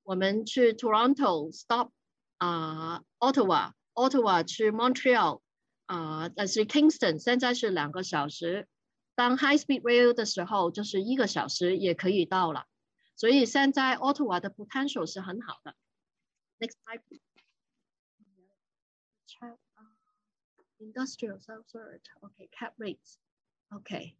[0.02, 1.90] 我们去 Toronto stop
[2.38, 5.40] 啊、uh, Ottawa Ottawa 去 Montreal
[5.86, 8.66] 啊，但是 Kingston 现在是两个小时。
[9.15, 12.65] 当 High Speed Rail 的时候，就是一个小时也可以到了。
[13.15, 15.73] 所以现在 Ottawa 的 potential 是很好的。
[16.59, 17.01] Next slide.
[19.27, 19.57] Check
[20.79, 22.01] industrial substrate.
[22.21, 23.15] Okay, cap rates.
[23.69, 24.15] Okay.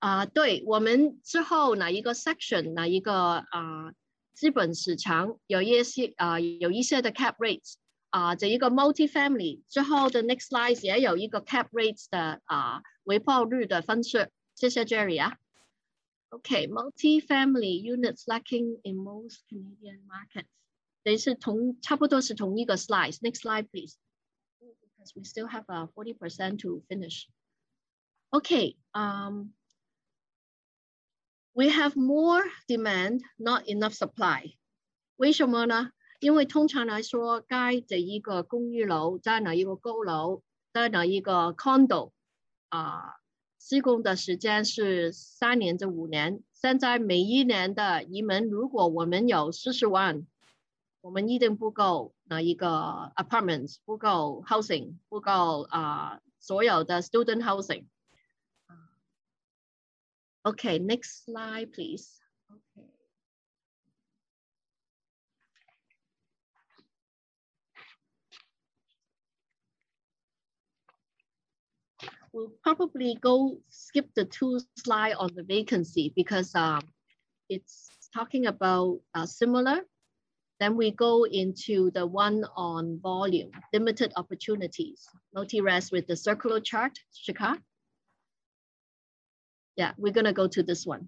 [0.00, 3.92] 啊，对我们之后哪一个 section 哪一个啊
[4.34, 7.76] 资本市场有一些啊有一些的 cap rates
[8.15, 14.27] 啊，这一个 multi-family 之后的 next slide 也有一个 cap rates 的啊回报率的分析。
[14.55, 15.37] 谢谢 Jerry 啊。
[16.29, 20.47] Okay, multi-family units lacking in most Canadian markets.
[21.03, 23.17] 等是同差不多是同一个 slide.
[23.19, 23.95] Next slide, please.
[24.61, 27.27] Because we still have a 40% to finish.
[28.29, 29.53] Okay, um,
[31.53, 34.55] we have more demand, not enough supply.
[35.17, 35.91] 为什么呢？
[36.20, 42.12] 因为通常来说，该这一个公寓楼在哪一个高楼，在哪一个 condo
[42.68, 43.16] 啊，
[43.58, 46.42] 施工的时间是三年至五年。
[46.52, 50.26] 现在每一年的移民，如果我们有四十万，
[51.00, 57.84] 我们一定不够哪一个 apartments，不够 housing，不够啊所有的 student housing。
[60.42, 62.20] OK，next slide, please.
[72.35, 76.81] we'll probably go skip the two slide on the vacancy because um,
[77.49, 79.81] it's talking about uh, similar.
[80.59, 86.99] Then we go into the one on volume, limited opportunities, multi-res with the circular chart,
[87.15, 87.57] Shikha.
[89.75, 91.07] Yeah, we're gonna go to this one.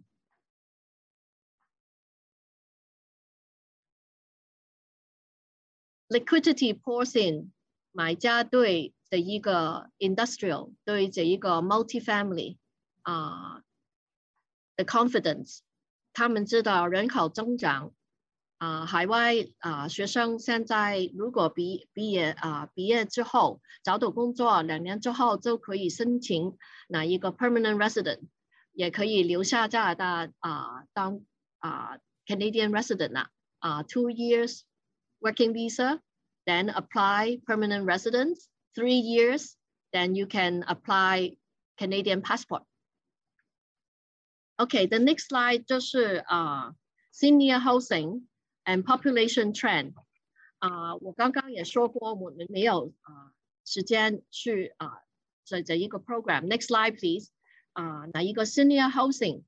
[6.09, 7.51] Liquidity pours in,
[7.95, 12.57] 买家对 的一个 industrial 对这一个 multi-family
[13.03, 13.61] 啊
[14.75, 15.59] 的 confidence，
[16.13, 17.93] 他们知道人口增长
[18.57, 26.57] 啊，海外啊学生现在如果毕毕业啊毕业之后找到工作，两年之后就可以申请
[26.89, 28.21] 哪一个 permanent resident，
[28.71, 31.21] 也可以留下加拿大啊当
[31.59, 33.29] 啊 Canadian resident 啦
[33.59, 34.61] 啊 two years
[35.19, 39.55] working visa。then apply permanent residence, three years,
[39.91, 41.37] then you can apply
[41.77, 42.63] Canadian passport.
[44.57, 46.73] Okay, the next slide 就是啊、uh,
[47.11, 48.23] senior housing
[48.65, 49.93] and population trend。
[50.59, 53.31] 啊、uh,，我刚刚也说过，我们没有啊、uh,
[53.65, 55.01] 时间去啊
[55.43, 57.29] 这这一个 program。Next slide please。
[57.73, 59.41] 啊，哪一个 senior housing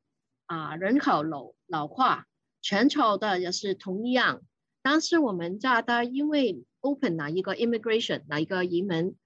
[0.48, 2.26] 啊、人口老老化，
[2.60, 4.42] 全球的也是同一样。
[4.83, 9.17] 但是我们加拿大因为 open 哪一个 immigration 哪一个移民，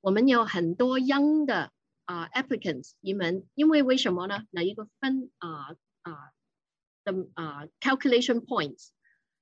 [0.00, 1.72] 我们有很多 young 的
[2.04, 4.44] 啊、applicants 移民，因为为什么呢？
[4.50, 6.32] 哪一个分啊啊
[7.04, 8.88] 的啊 calculation points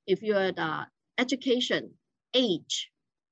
[0.05, 1.93] if you are the education
[2.33, 2.89] age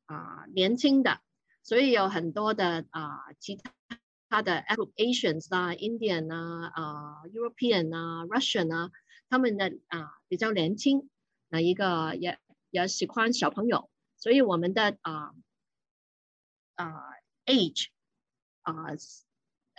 [0.07, 1.21] 啊、年轻的，
[1.63, 3.59] 所以有很多的啊、其
[4.29, 4.65] 他的
[4.97, 8.91] Asians 啊 Indian 啊啊 European 啊 Russian 啊，
[9.29, 11.11] 他们的啊比较年轻，
[11.53, 13.91] 哪一个也也喜欢小朋友。
[14.17, 15.35] 所以我们的啊
[16.77, 17.03] 啊
[17.45, 17.89] age
[18.63, 18.75] 啊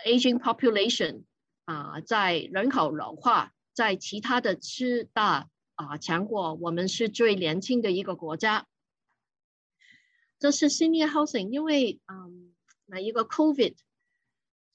[0.06, 1.24] aging population
[1.64, 8.66] 啊，在人口老化，在其他的四大啊强国，我们是最年轻的一个国家。
[10.38, 13.76] 这是 senior housing，因为嗯，那一个 COVID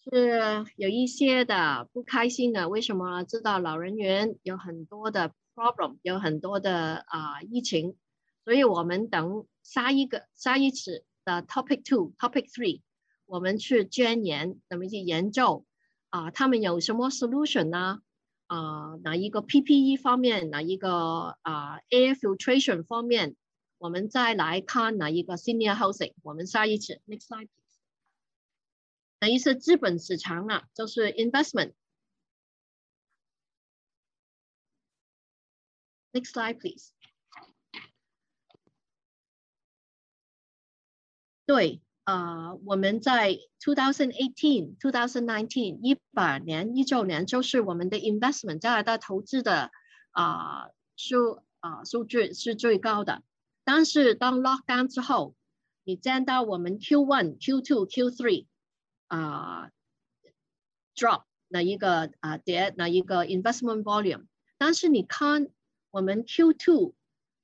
[0.04, 2.68] 是有一些的不开心的。
[2.70, 3.24] 为什么？
[3.24, 7.98] 知道老人院有很多的 problem，有很多的啊疫情，
[8.46, 9.46] 所以我们等。
[9.62, 12.82] 下一个下一次的 topic two topic three，
[13.28, 15.64] 我们去钻研，怎么去研究
[16.10, 18.02] 啊，他们有什么 solution 呢？
[18.48, 23.36] 啊，哪一个 PPE 方面，哪一个啊 air filtration 方面，
[23.78, 26.14] 我们再来看哪一个 senior housing。
[26.24, 27.50] 我们下一次 next slide，
[29.20, 31.74] 等于是资本市场啊，就是 investment。
[36.12, 36.92] Next slide, please.
[41.46, 49.72] 对，啊，我们在 two thousand eighteen, two thousand nineteen 一八年、一九年，就是我们的 investment 加拿大投资的
[50.12, 53.24] 啊数啊数据是最高的。
[53.64, 55.36] 但是当 lockdown 之后，
[55.84, 58.48] 你见到我们 Q one, Q two, Q three
[59.08, 59.70] 啊
[60.96, 64.26] drop 那一个啊跌那一个 investment volume，
[64.58, 65.48] 但是你看
[65.91, 66.95] 我们 Q two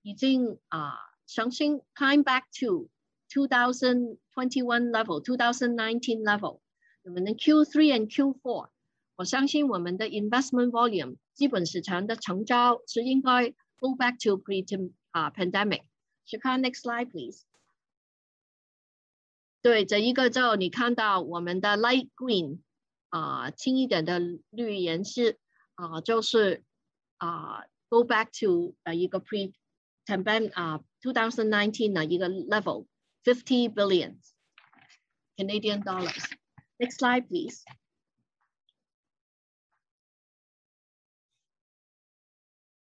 [0.03, 2.89] 已经啊重新 climb back to
[3.29, 6.61] 2021 level、2019 level，
[7.05, 8.71] 我们的 Q3 and Q4，
[9.17, 15.83] 我相信我们的 investment volume 基本市场的成交是应该 go back to pre 啊 pandemic。
[16.27, 17.45] 去看 next slide please。
[19.63, 22.61] 对，这一个就你看到我们的 light green
[23.11, 24.19] 啊，轻一点的
[24.51, 25.37] 绿颜色
[25.75, 26.65] 啊，就是
[27.19, 29.53] 啊 go back to 呃一个 pre
[30.07, 34.17] pandemic 啊 2019的一个 level。50 billion
[35.37, 36.25] Canadian dollars.
[36.79, 37.63] Next slide, please.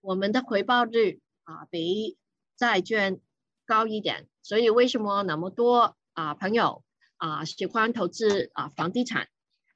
[0.00, 2.16] 我们的回报率啊、uh, 比
[2.56, 3.20] 债券
[3.66, 6.84] 高一点，所以为什么那么多啊朋友
[7.16, 9.28] 啊喜欢投资啊房地产？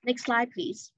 [0.03, 0.91] Next slide, please.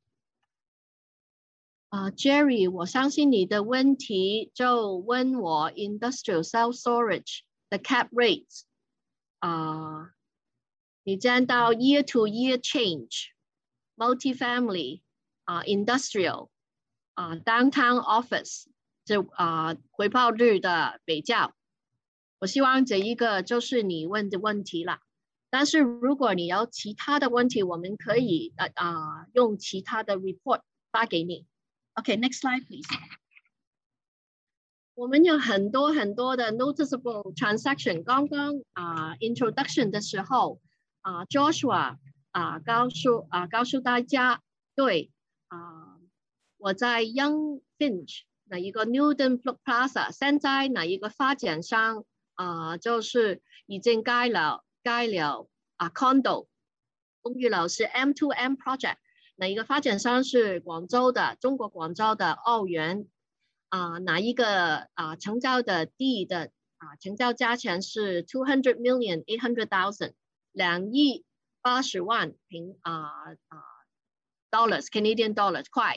[1.89, 8.63] 啊，Jerry，我相信你的问题就问我 industrial self storage 的 cap rates
[9.41, 10.13] 啊，
[11.03, 13.31] 你见到 year to year change,
[13.97, 15.03] multifamily
[15.45, 16.49] 啊，industrial
[17.15, 18.67] 啊，downtown office
[19.05, 21.55] 这啊回报率的比较。
[22.39, 25.01] 我希望这一个就是你问的问题了，
[25.51, 31.47] 但是如果你有其他的问题，我们可以呃啊用其他的 report 发给你。
[31.95, 32.89] OK，next slide please。
[34.95, 38.03] 我们有很多很多的 noticeable transaction。
[38.05, 40.61] 刚刚啊 introduction 的时候
[41.01, 41.97] 啊 Joshua
[42.36, 44.42] 啊告诉啊告诉大家，
[44.76, 45.10] 对
[45.48, 45.96] 啊
[46.58, 52.04] 我在 Young Finch 那一个 Newton Plaza，现在哪一个发展商？
[52.34, 55.48] 啊，就是已经盖了盖了
[55.78, 56.48] 啊，condo
[57.22, 58.98] 公寓楼是 M to M project，
[59.38, 63.08] 哪一个发展商是广州的，中国广州的澳元
[63.70, 70.12] 啊，哪一个啊成交的地的啊成交价钱是 two hundred million eight hundred thousand
[70.52, 71.24] 两亿
[71.66, 72.94] 八十万平啊
[73.48, 73.58] 啊
[74.52, 75.96] dollars Canadian dollars 块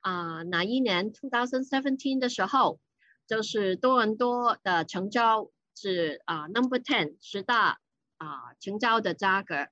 [0.00, 2.80] 啊，哪一年 two thousand seventeen 的时候，
[3.28, 5.48] 就是多伦多的成交。
[5.76, 7.78] 是啊，Number Ten 十大
[8.16, 9.68] 啊成交的价格，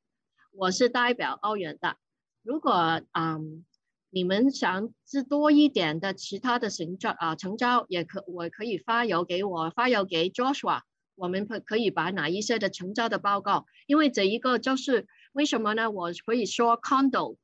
[0.52, 1.96] 我是代表澳元的。
[2.44, 3.64] 如果嗯
[4.10, 10.82] 你们想知多一点的其他的成交啊成交，也可我可以发邮给我发邮给 Joshua，
[11.16, 15.90] 我们可可以把哪一些的成交的报告，因为这一个就是为什么呢？
[15.90, 17.36] 我可以说 Condo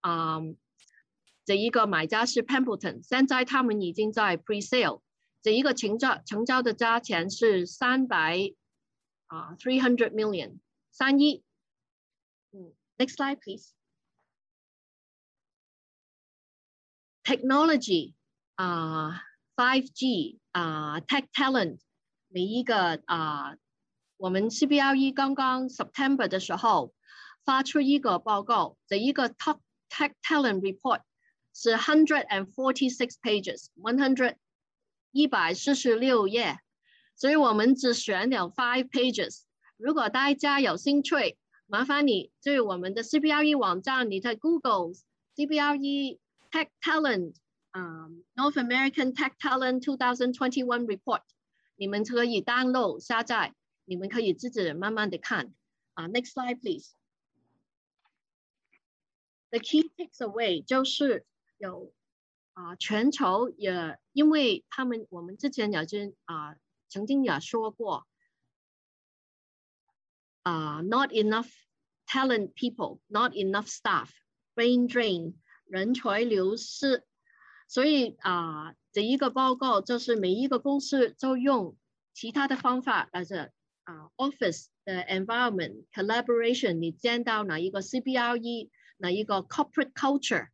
[0.00, 0.40] 啊
[1.44, 5.02] 这一个买家是 Pemberton，现在他们已经在 Pre-sale。
[5.42, 8.38] 这一个成交成交的价钱是三百
[9.26, 10.58] 啊，three hundred million，
[10.90, 11.44] 三亿。
[12.52, 13.74] 嗯，next slide please。
[17.24, 18.14] Technology
[18.54, 19.20] 啊
[19.56, 21.80] ，5G 啊，tech talent，
[22.28, 23.58] 每一个啊，
[24.16, 26.93] 我们 CBRE 刚刚 September 的时候
[27.45, 29.59] 发出一个报告，这一个 top
[29.89, 31.01] tech talent report
[31.53, 34.35] 是 hundred and forty six pages，one hundred
[35.11, 36.59] 一百四十六页，
[37.15, 39.41] 所以我们只选了 five pages。
[39.77, 44.93] 如果大家有兴趣，麻烦你在我们的 CBRE 网站，你在 Google
[45.35, 46.19] CBRE
[46.51, 47.35] Tech Talent
[47.71, 51.21] 啊，North American Tech Talent 2021 Report，
[51.75, 53.55] 你们可以 download 下载，
[53.85, 55.53] 你们可以自己慢慢的看。
[55.93, 56.93] 啊，Next slide please。
[59.54, 61.24] The key takes away 就是
[61.58, 61.92] 有
[62.54, 66.56] 啊，全球也因为他们我们之前也经啊
[66.88, 68.04] 曾经也说过，
[70.42, 71.52] 啊，not enough
[72.04, 75.34] talent people，not enough staff，brain drain，
[75.66, 77.04] 人才流失。
[77.68, 81.76] 所以啊，这一个报告就是每一个公司就用
[82.12, 83.52] 其他的方法，来着
[83.84, 90.49] 啊，office 的 environment collaboration，你见到哪一个 CBRE，哪一个 corporate culture。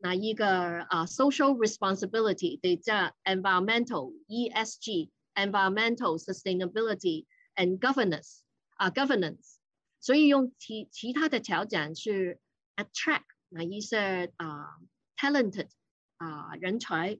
[0.00, 7.26] 那一个啊，social responsibility 得叫 environmental ESG environmental sustainability
[7.56, 8.42] and governance
[8.76, 9.56] 啊 governance，
[9.98, 12.38] 所以用其其他的条件去
[12.76, 14.78] attract 那一些啊
[15.16, 15.70] talented
[16.18, 17.18] 啊人才。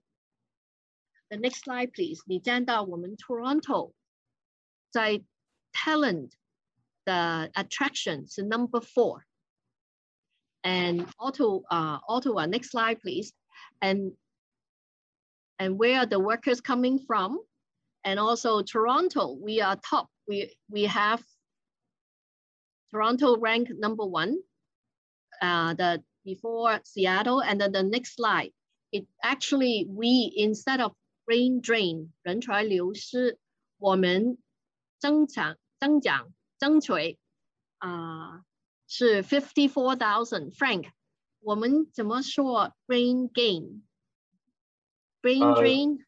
[1.27, 3.91] The next slide please，你见到我们 Toronto
[4.89, 5.21] 在
[5.73, 6.31] talent
[7.03, 9.23] 的 attraction 是 number four。
[10.63, 13.33] and Ottawa, uh, Ottawa, next slide, please.
[13.81, 14.11] And,
[15.57, 17.39] and where are the workers coming from?
[18.03, 20.09] And also Toronto, we are top.
[20.27, 21.23] We, we have
[22.91, 24.37] Toronto ranked number one,
[25.41, 27.41] uh, the before Seattle.
[27.41, 28.51] And then the next slide,
[28.91, 30.93] it actually, we, instead of
[31.25, 33.37] brain drain, 人才流失，
[33.77, 34.37] 我们
[34.99, 37.17] 增长增长争取
[37.77, 38.39] 啊。
[38.39, 38.43] Uh,
[38.86, 40.86] 是 fifty four thousand franc。
[41.40, 43.80] 我们怎么说 brain gain？brain
[45.54, 46.04] drain？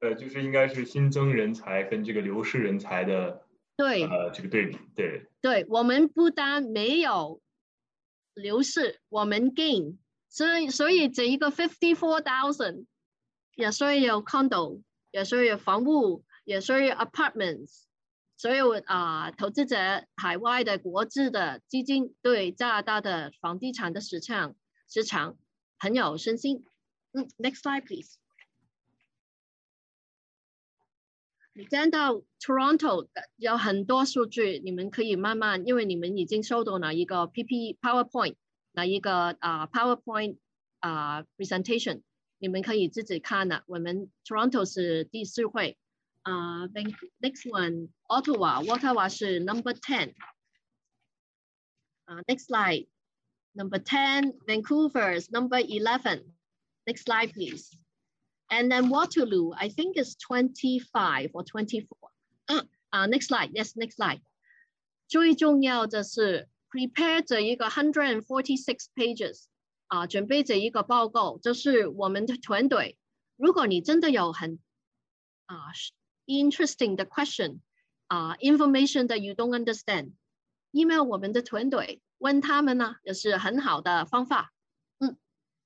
[0.00, 3.46] 呃，就是应该是新增人才跟这个流失人才的
[3.76, 5.26] 对呃这个对比，对。
[5.40, 7.40] 对我们不单没有
[8.34, 9.96] 流失，我们 gain。
[10.28, 12.86] 所以所以这一个 fifty four thousand
[13.54, 17.84] 也需要 condo，也需要房屋，也需要 apartments。
[18.36, 19.76] 所有啊，投资者
[20.16, 24.54] 海外的国资的基金对加拿大的房地产的市场
[24.88, 25.38] 市场
[25.78, 26.64] 很有信心。
[27.12, 28.18] 嗯，Next slide please。
[31.56, 33.06] 你见到 Toronto
[33.36, 38.34] 有很多数据，你们可以慢慢，因为你们已经收到哪一个 PP PowerPoint，
[38.72, 40.38] 哪一个啊 PowerPoint
[40.80, 42.02] 啊 presentation，
[42.38, 43.62] 你们可以自己看了。
[43.68, 45.78] 我们 Toronto 是第四会。
[46.25, 46.67] Uh,
[47.21, 48.61] next one, Ottawa.
[48.69, 50.13] Ottawa is number 10.
[52.07, 52.85] Uh, next slide.
[53.55, 56.21] Number 10, Vancouver is number 11.
[56.85, 57.69] Next slide, please.
[58.51, 61.87] And then Waterloo, I think is 25 or 24.
[62.49, 62.61] Uh,
[62.93, 64.21] uh, next slide, yes, next slide.
[65.07, 69.45] 最重要的是 prepare 这一个146 pages
[69.87, 72.97] 啊，准备这一个报告，这是我们的团队。
[73.35, 74.59] 如果你真的有很
[75.47, 75.57] 啊
[76.25, 77.59] interesting 的 question
[78.07, 84.51] 啊、uh,，information that you don't understand，email 我们的团队问他们呢，也是很好的方法。
[84.99, 85.15] 嗯，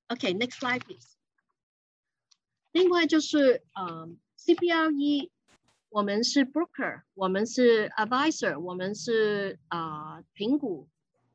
[0.07, 1.15] OK，next、okay, slide please。
[2.71, 5.29] 另外就是呃、um,，CBRE，
[5.89, 10.89] 我们是 broker，我们是 advisor，我们是啊、呃、评估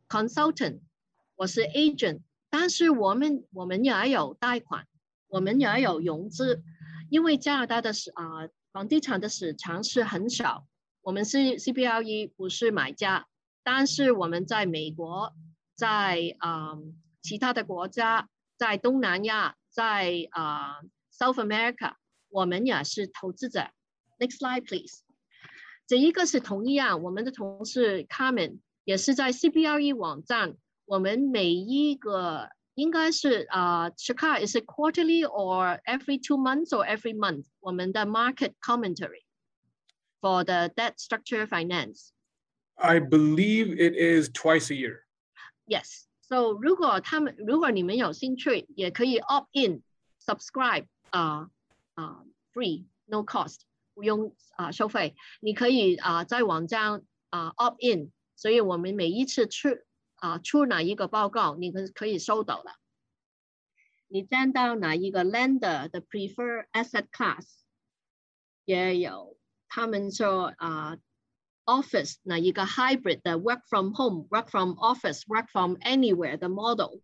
[0.08, 0.80] consultant，
[1.36, 2.20] 我是 agent，
[2.50, 4.86] 但是我们我们也有贷款，
[5.28, 6.62] 我们也有融资，
[7.08, 8.40] 因为加拿大的是啊。
[8.40, 10.65] 呃 房地产的市场是很少，
[11.03, 13.27] 我们是 CBRE 不是买家，
[13.63, 15.31] 但是我们在美国，
[15.75, 18.27] 在啊、嗯、其他的国家，
[18.57, 20.81] 在东南亚，在啊、
[21.15, 21.93] South America，
[22.29, 23.69] 我们也是投资者。
[24.17, 25.03] Next slide please。
[25.85, 36.36] 这一个是同一样，我们的同事 Carmen 也是在 CBRE 网站，我们每一个应该是啊 c h i k a is it quarterly or every two
[36.36, 37.46] months or every month？
[37.60, 39.24] 我们的 market commentary
[40.20, 42.10] for the debt structure finance.
[42.76, 45.06] I believe it is twice a year.
[45.66, 46.06] Yes.
[46.20, 49.82] So 如果他们如果你们有兴趣，也可以 opt in
[50.24, 51.48] subscribe 啊、uh,
[51.94, 53.60] 啊、uh, free no cost
[53.94, 59.70] 不用啊、uh, 收费，你可以啊、uh, 在网站啊、uh, opt in，所以我们每一次出
[60.23, 62.71] 啊、出哪一个报告，你可可以收到的。
[64.07, 67.45] 你见到哪一个 lender 的 prefer asset class，
[68.63, 69.37] 也有
[69.67, 70.97] 他们说啊、
[71.65, 77.01] office 哪一个 hybrid 的 work from home、work from office、work from anywhere 的 model。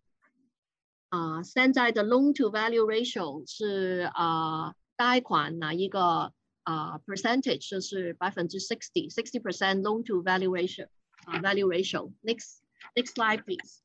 [1.09, 6.31] 啊、现在的 loan to value ratio 是啊、贷款哪一个
[6.63, 10.87] 啊、percentage 就是百分之 sixty，sixty percent loan to valuation，
[11.25, 12.13] 啊、value ratio。
[12.21, 12.59] Next。
[12.94, 13.81] Next slide, please.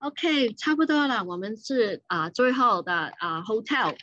[0.00, 3.98] OK，差不多了，我们是啊、uh, 最后的啊、uh, hotel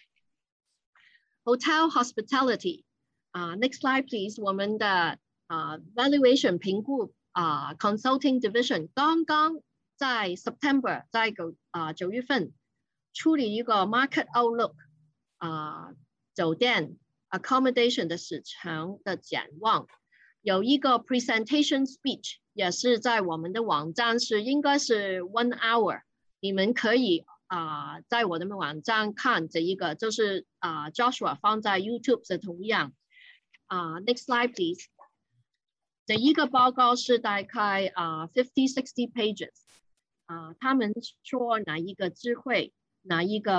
[1.46, 2.84] hotel hospitality
[3.32, 5.18] 啊、uh, next slide please，我们的
[5.48, 9.62] 啊、uh, valuation 评估啊、uh, consulting division 刚刚
[9.96, 12.52] 在 September 在九啊九月份
[13.14, 14.74] 处理一个 market outlook
[15.38, 15.96] 啊、uh,
[16.34, 16.98] 酒店
[17.30, 19.88] accommodation 的时程的展望，
[20.42, 26.03] 有一个 presentation speech 也是在我们的网站是应该是 one hour，
[26.41, 32.93] 你们可以啊在我的网站看这一个，就是啊 Joshua 放在 YouTube 的同样。
[33.65, 34.89] 啊 next slide please，
[36.05, 39.55] 这一个报告是大概啊 fifty sixty pages，
[40.27, 40.93] 啊他们
[41.23, 43.55] 说哪一个智慧，哪一个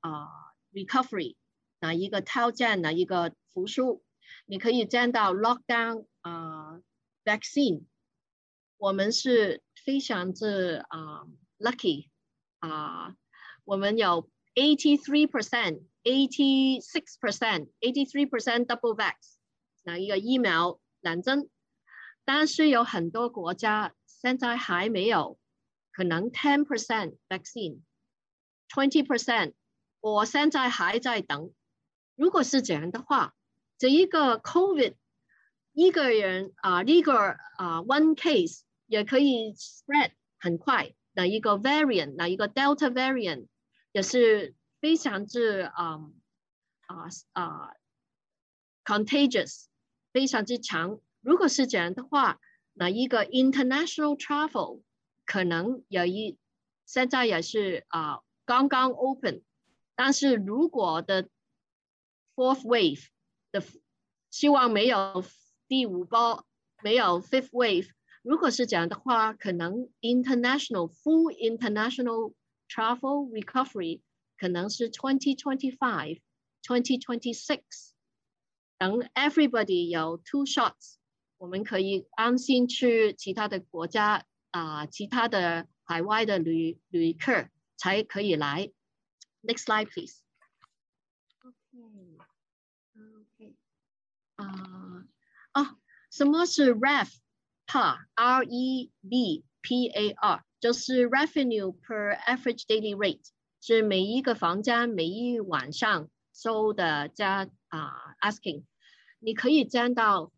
[0.00, 0.28] 啊
[0.72, 1.36] recovery。
[1.84, 4.04] 哪一个挑战，哪一个复苏，
[4.46, 6.78] 你可以见到 lockdown 啊
[7.24, 7.82] ，vaccine，
[8.82, 11.22] 我们是非常之啊
[11.60, 12.08] lucky
[12.58, 13.14] 啊，
[13.64, 19.14] 我们有 eighty three percent，eighty six percent，eighty three percent double vax，
[19.84, 21.48] 那一个疫苗两针，
[22.24, 25.38] 但是有很多国家现在还没有，
[25.92, 29.52] 可能 ten percent vaccine，twenty percent，
[30.00, 31.52] 我现在还在等。
[32.16, 33.32] 如果是这样的话，
[33.78, 34.96] 这一个 COVID
[35.72, 37.16] 一个人啊，一个
[37.58, 38.62] 啊 one case
[38.92, 40.94] 也可以 spread 很快。
[41.14, 43.46] 哪一个 variant，那一个 Delta variant
[43.92, 46.10] 也是非常之啊
[46.86, 47.74] 啊啊
[48.84, 49.64] contagious，
[50.12, 51.00] 非常之强。
[51.22, 52.38] 如果是这样的话，
[52.74, 54.82] 那一个 international travel
[55.24, 56.38] 可能有一
[56.84, 59.42] 现在也是啊刚刚 open，
[59.94, 61.30] 但是如果的
[62.34, 63.06] Fourth wave
[63.52, 63.62] 的
[64.30, 65.24] 希望没有
[65.66, 66.44] 第五波，
[66.82, 67.88] 没有 fifth wave。
[68.23, 72.33] 如果是这样的话，可能 international full international
[72.67, 74.01] travel recovery
[74.37, 76.19] 可能是 twenty twenty five,
[76.63, 77.61] twenty twenty six。
[78.77, 80.95] 等 everybody 有 two shots，
[81.37, 88.71] 我们可以安心去其他的国家啊，其他的海外的旅旅客才可以来。
[89.41, 90.21] Next slide, please.
[92.99, 93.55] OK，
[94.35, 95.05] 啊
[95.53, 95.77] 啊，
[96.11, 96.73] 什么是
[97.67, 103.29] RevPAR？R E V P A R，就是 Revenue per Average Daily Rate，
[103.61, 107.91] 是每一个房间每一晚上收的加啊
[108.21, 108.63] asking。
[109.19, 110.31] 你可以见到，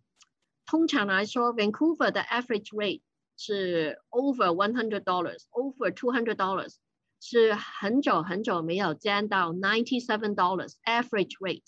[0.66, 3.02] 通常来说，Vancouver 的 average rate
[3.38, 6.76] 是 over one hundred dollars，over two hundred dollars。
[7.22, 11.66] 是很久很久没有见到 ninety seven dollars average rate，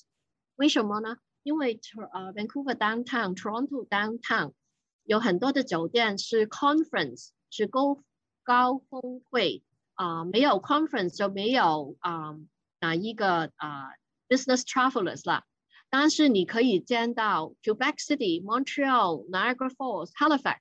[0.56, 1.18] 为什么呢？
[1.44, 1.78] 因为
[2.14, 4.54] 呃 Vancouver downtown、Toronto downtown
[5.07, 7.99] 有很多的酒店是 conference 是高
[8.43, 9.63] 高峰会
[9.95, 12.37] 啊，没有 conference 就没有啊
[12.81, 13.91] 哪一个啊
[14.29, 15.45] business travelers 啦。
[15.89, 20.57] 但是你可以见到 Quebec City、Montreal、Niagara Falls、Halifax，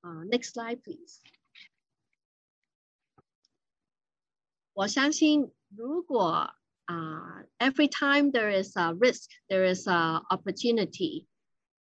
[0.00, 1.20] 啊 Next slide, please.
[4.72, 6.54] 我相信如果
[6.84, 11.26] 啊 every time there is a risk, there is a opportunity.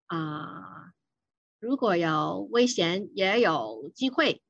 [0.07, 0.93] 啊，
[1.59, 4.43] 如果有危险，也有机会，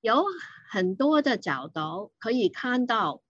[0.00, 0.24] 有
[0.70, 3.22] 很多的角度可以看到。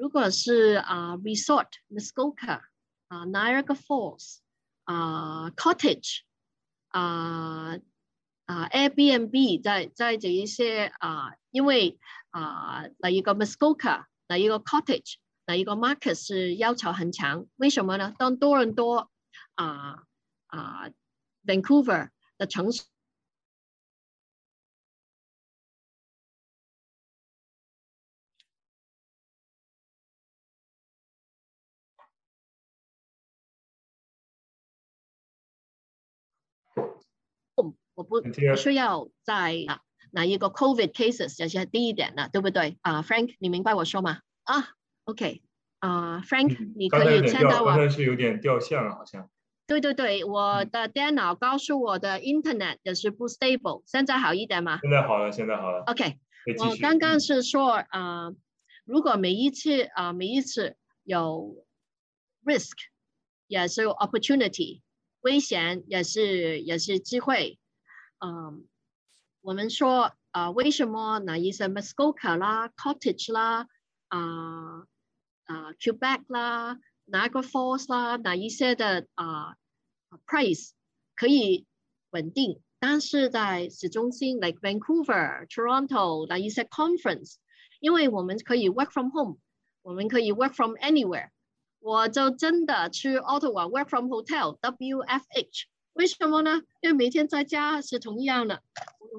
[0.00, 2.62] 如果是啊，resort Muskoka
[3.08, 4.38] 啊，Niagara Falls
[4.84, 6.20] 啊，cottage
[6.88, 7.76] 啊
[8.46, 11.98] 啊，Airbnb 在在这一些啊，因为
[12.30, 18.14] 啊，那一个 Muskoka，那一个 cottage，那一个 market 是要求很强，为什么呢？
[18.16, 19.10] 当多伦多。
[19.56, 20.04] 啊
[20.46, 20.88] 啊
[21.44, 22.08] ，Vancouver
[22.38, 22.84] 的城市。
[37.94, 39.54] 我不不需要在
[40.12, 44.20] 哪一个 COVID cases，这些低一点了，对不对啊？Frank，你明白我说吗？
[44.44, 44.70] 啊
[45.04, 45.42] ，OK，
[45.78, 47.66] 啊，Frank，你可以签到我。
[47.66, 49.30] 刚才是有点掉线了，好像。
[49.66, 54.80] 对对对，我的电脑告诉我的 Internet 也是不 stable，现在好一点吗？
[54.82, 55.84] 现在好了，现在好了。
[55.84, 56.18] OK，
[56.58, 58.32] 我刚刚是说啊，
[58.84, 61.64] 如果每一次啊每一次有
[62.44, 62.72] risk，
[63.46, 64.80] 也是有 opportunity，
[65.20, 67.58] 危险也是也是机会。
[68.18, 68.66] 嗯，
[69.40, 73.66] 我们说啊，为什么哪一些 Muskoka 啦、Cottage 啦、
[74.08, 74.86] 啊
[75.44, 79.56] 啊 Quebec 啦、Niagara Falls 啦，哪一些的啊
[80.26, 80.70] price
[81.16, 81.66] 可以
[82.10, 82.60] 稳定？
[82.78, 87.34] 但是在市中心，like Vancouver、Toronto，那一些 conference，
[87.80, 89.38] 因为我们可以 work from home，
[89.82, 91.28] 我们可以 work from anywhere，
[91.80, 95.64] 我就真的去 Ottawa work from hotel，WFH。
[95.94, 96.62] 为什么呢？
[96.80, 98.62] 因为每天在家是同样的。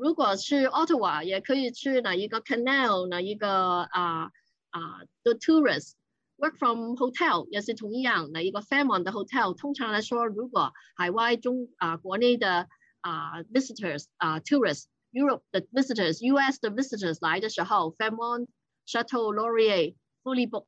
[0.02, 4.32] 如果去 Ottawa，也可以去哪一个 canal，哪一个啊
[4.70, 5.94] 啊的 tourist
[6.38, 9.56] work from hotel 也是同样，哪一个 Fairmont 的 hotel。
[9.56, 12.68] 通常来说，如果海外中啊国内的
[13.02, 18.48] 啊，visitors 啊，tourists，Europe 的 visitors，US 的 visitors 来的时候，Fairmont、
[18.88, 20.68] Chateau Laurier fully booked。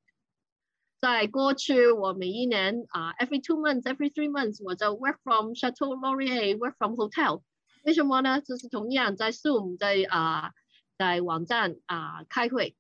[1.02, 7.42] 在过去，我每一年啊，every two months，every three months，我就 work from Chateau Laurier，work from hotel。
[7.84, 8.40] 为什么呢？
[8.40, 10.50] 就是同样在 Zoom，在啊，
[10.98, 12.76] 在网站啊开会。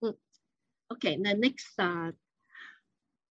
[0.00, 0.16] 嗯，
[0.88, 2.12] OK，那 next 啊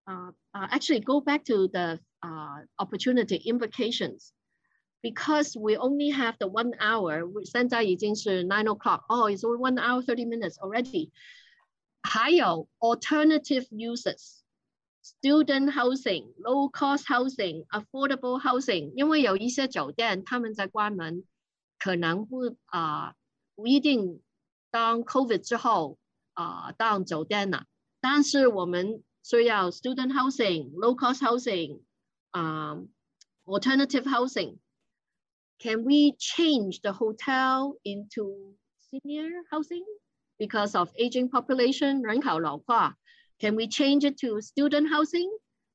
[0.05, 8.45] 啊啊，actually go back to the 啊 opportunity implications。because we only have the one hour, 现在已经是
[8.45, 9.05] nine o'clock.
[9.09, 11.11] Oh, it's only one hour, 30 minutes already.
[12.05, 14.43] 还有 alternative uses,
[15.03, 18.93] student housing, low cost housing, affordable housing.
[18.95, 21.25] 因为有一些酒店他们在关门，
[21.79, 23.15] 可能不啊、呃、
[23.55, 24.23] 不一定
[24.71, 25.99] 当 COVID 之后
[26.33, 27.67] 啊、呃、当酒店了。
[28.01, 31.83] 但是我们需要 student housing, low cost housing,
[32.31, 32.89] 啊、呃、
[33.45, 38.55] alternative housing。can we change the hotel into
[38.91, 39.85] senior housing
[40.39, 42.97] because of aging population, 人口老化?
[43.39, 45.31] Can we change it to student housing?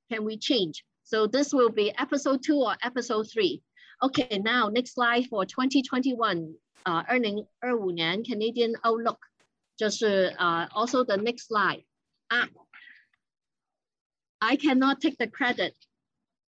[0.09, 0.83] Can we change?
[1.03, 3.61] So this will be episode two or episode three.
[4.01, 6.53] Okay, now next slide for 2021,
[6.85, 7.45] uh, earning
[8.23, 9.19] Canadian outlook.
[9.79, 11.83] Just uh, also the next slide.
[12.31, 12.47] Ah,
[14.41, 15.75] I cannot take the credit.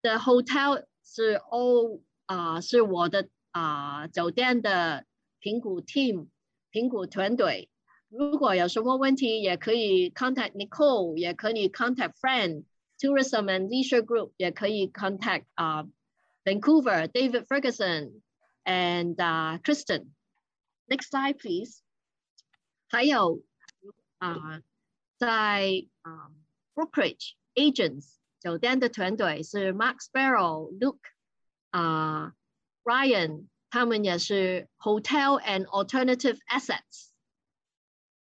[0.04, 1.20] The hotel is
[1.52, 5.06] all 啊、呃，是我的啊、呃、酒店的
[5.40, 6.28] 评估 team
[6.70, 7.70] 评估团队。
[8.14, 12.64] 如果有什么问题，也可以 contact Nicole，也可以 contact Friend
[12.98, 15.90] Tourism and Leisure Group，也可以 contact 啊、uh,
[16.44, 18.22] Vancouver David Ferguson
[18.64, 21.82] and 啊、uh, Kristen。Next slide please。
[22.88, 23.44] 还有
[24.18, 24.62] 啊、uh,
[25.18, 26.32] 在啊、uh,
[26.74, 30.98] brokerage agents 酒店的团队是 Mark Sparrow、Luke。
[31.70, 32.34] 啊、
[32.84, 37.10] uh,，Ryan 他们也是 hotel and alternative assets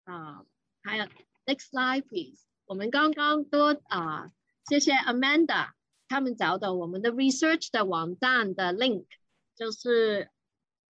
[0.08, 0.46] 啊、uh,，
[0.82, 1.04] 还有
[1.46, 2.44] next slide please。
[2.66, 4.30] 我们刚刚都啊，uh,
[4.68, 5.70] 谢谢 Amanda
[6.08, 9.06] 他们找到我们的 research 的网站的 link，
[9.54, 10.30] 就是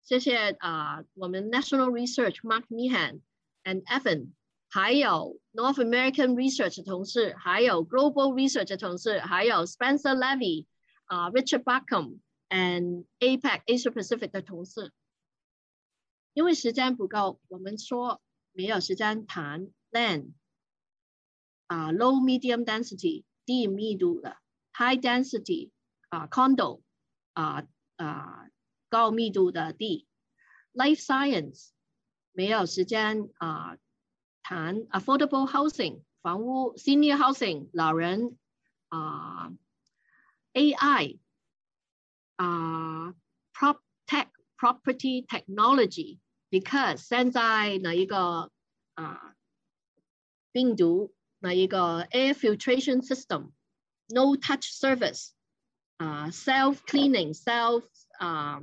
[0.02, 3.20] 谢谢啊，uh, 我们 National Research Mark Meehan
[3.64, 4.30] and Evan，
[4.68, 10.66] 还有 North American Research 的同事，还有 Global Research 的同事，还有 Spencer Levy
[11.06, 14.92] 啊、uh,，Richard Buckham。and APEC Asia Pacific 的同事，
[16.32, 18.20] 因为时间不够，我们说
[18.55, 20.31] 没有时间谈 land
[21.67, 24.37] 啊、low medium density 低密度的
[24.73, 25.71] high density
[26.07, 26.81] 啊、condo
[27.33, 27.67] 啊、
[27.97, 28.49] 啊、
[28.87, 30.07] 高密度的地
[30.73, 31.71] life science
[32.31, 33.77] 没有时间啊
[34.41, 38.37] 谈 affordable housing 房屋 senior housing 老人
[38.87, 39.51] 啊
[40.53, 41.19] AI。
[42.37, 43.13] 啊、
[43.53, 44.27] prop tech
[44.57, 46.19] property technology
[46.49, 48.51] Because 现在哪一个
[48.93, 49.35] 啊、
[50.51, 55.31] 病毒哪一个 air filtration system，no touch service，
[55.97, 57.83] 啊、self cleaning self
[58.19, 58.61] 啊、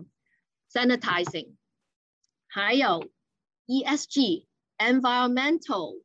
[0.72, 1.56] sanitizing，
[2.46, 3.12] 还有
[3.66, 4.46] ESG
[4.78, 6.02] environmental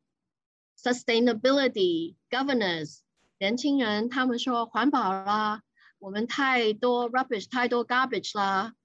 [0.77, 2.99] sustainability governance，
[3.39, 5.63] 年轻人他们说环保啦。
[5.99, 8.75] 我们太多 rubbish，太多 garbage 啦，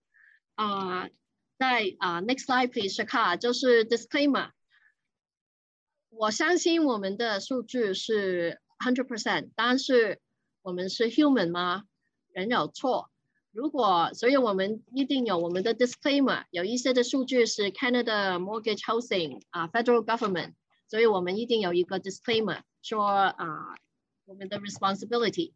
[0.54, 1.08] 啊、
[1.61, 4.51] 在啊、呃、，next slide please，卡就是 disclaimer。
[6.09, 10.19] 我相信我们的数据是 hundred percent，但是
[10.61, 11.83] 我们是 human 吗？
[12.31, 13.09] 人有错。
[13.51, 16.45] 如果，所以我们一定有我们的 disclaimer。
[16.51, 20.53] 有一些的数据是 Canada Mortgage Housing 啊、uh, Federal Government，
[20.87, 23.77] 所以我们一定有一个 disclaimer 说啊、uh,
[24.25, 25.53] 我们的 responsibility。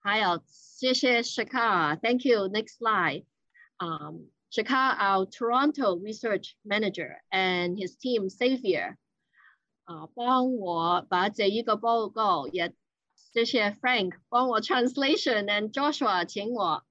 [0.00, 3.24] 还有谢谢 Shaka，Thank you。Next slide，
[3.78, 4.16] 嗯、um,，
[4.55, 8.97] Shakar, our Toronto research manager, and his team Xavier，
[9.85, 12.75] 啊，帮我把这一个报告也
[13.15, 16.85] 谢谢 Frank 帮我 translation and Joshua 请我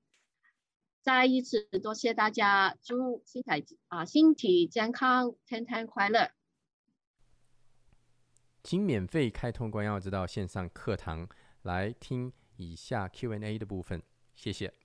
[1.03, 6.33] 再一次多谢大家，祝身体啊身体健康，天天快乐。
[8.65, 11.29] 请免费开通关耀之道线上课堂
[11.63, 14.03] 来听以下 Q&A 的部分，
[14.35, 14.82] 谢谢。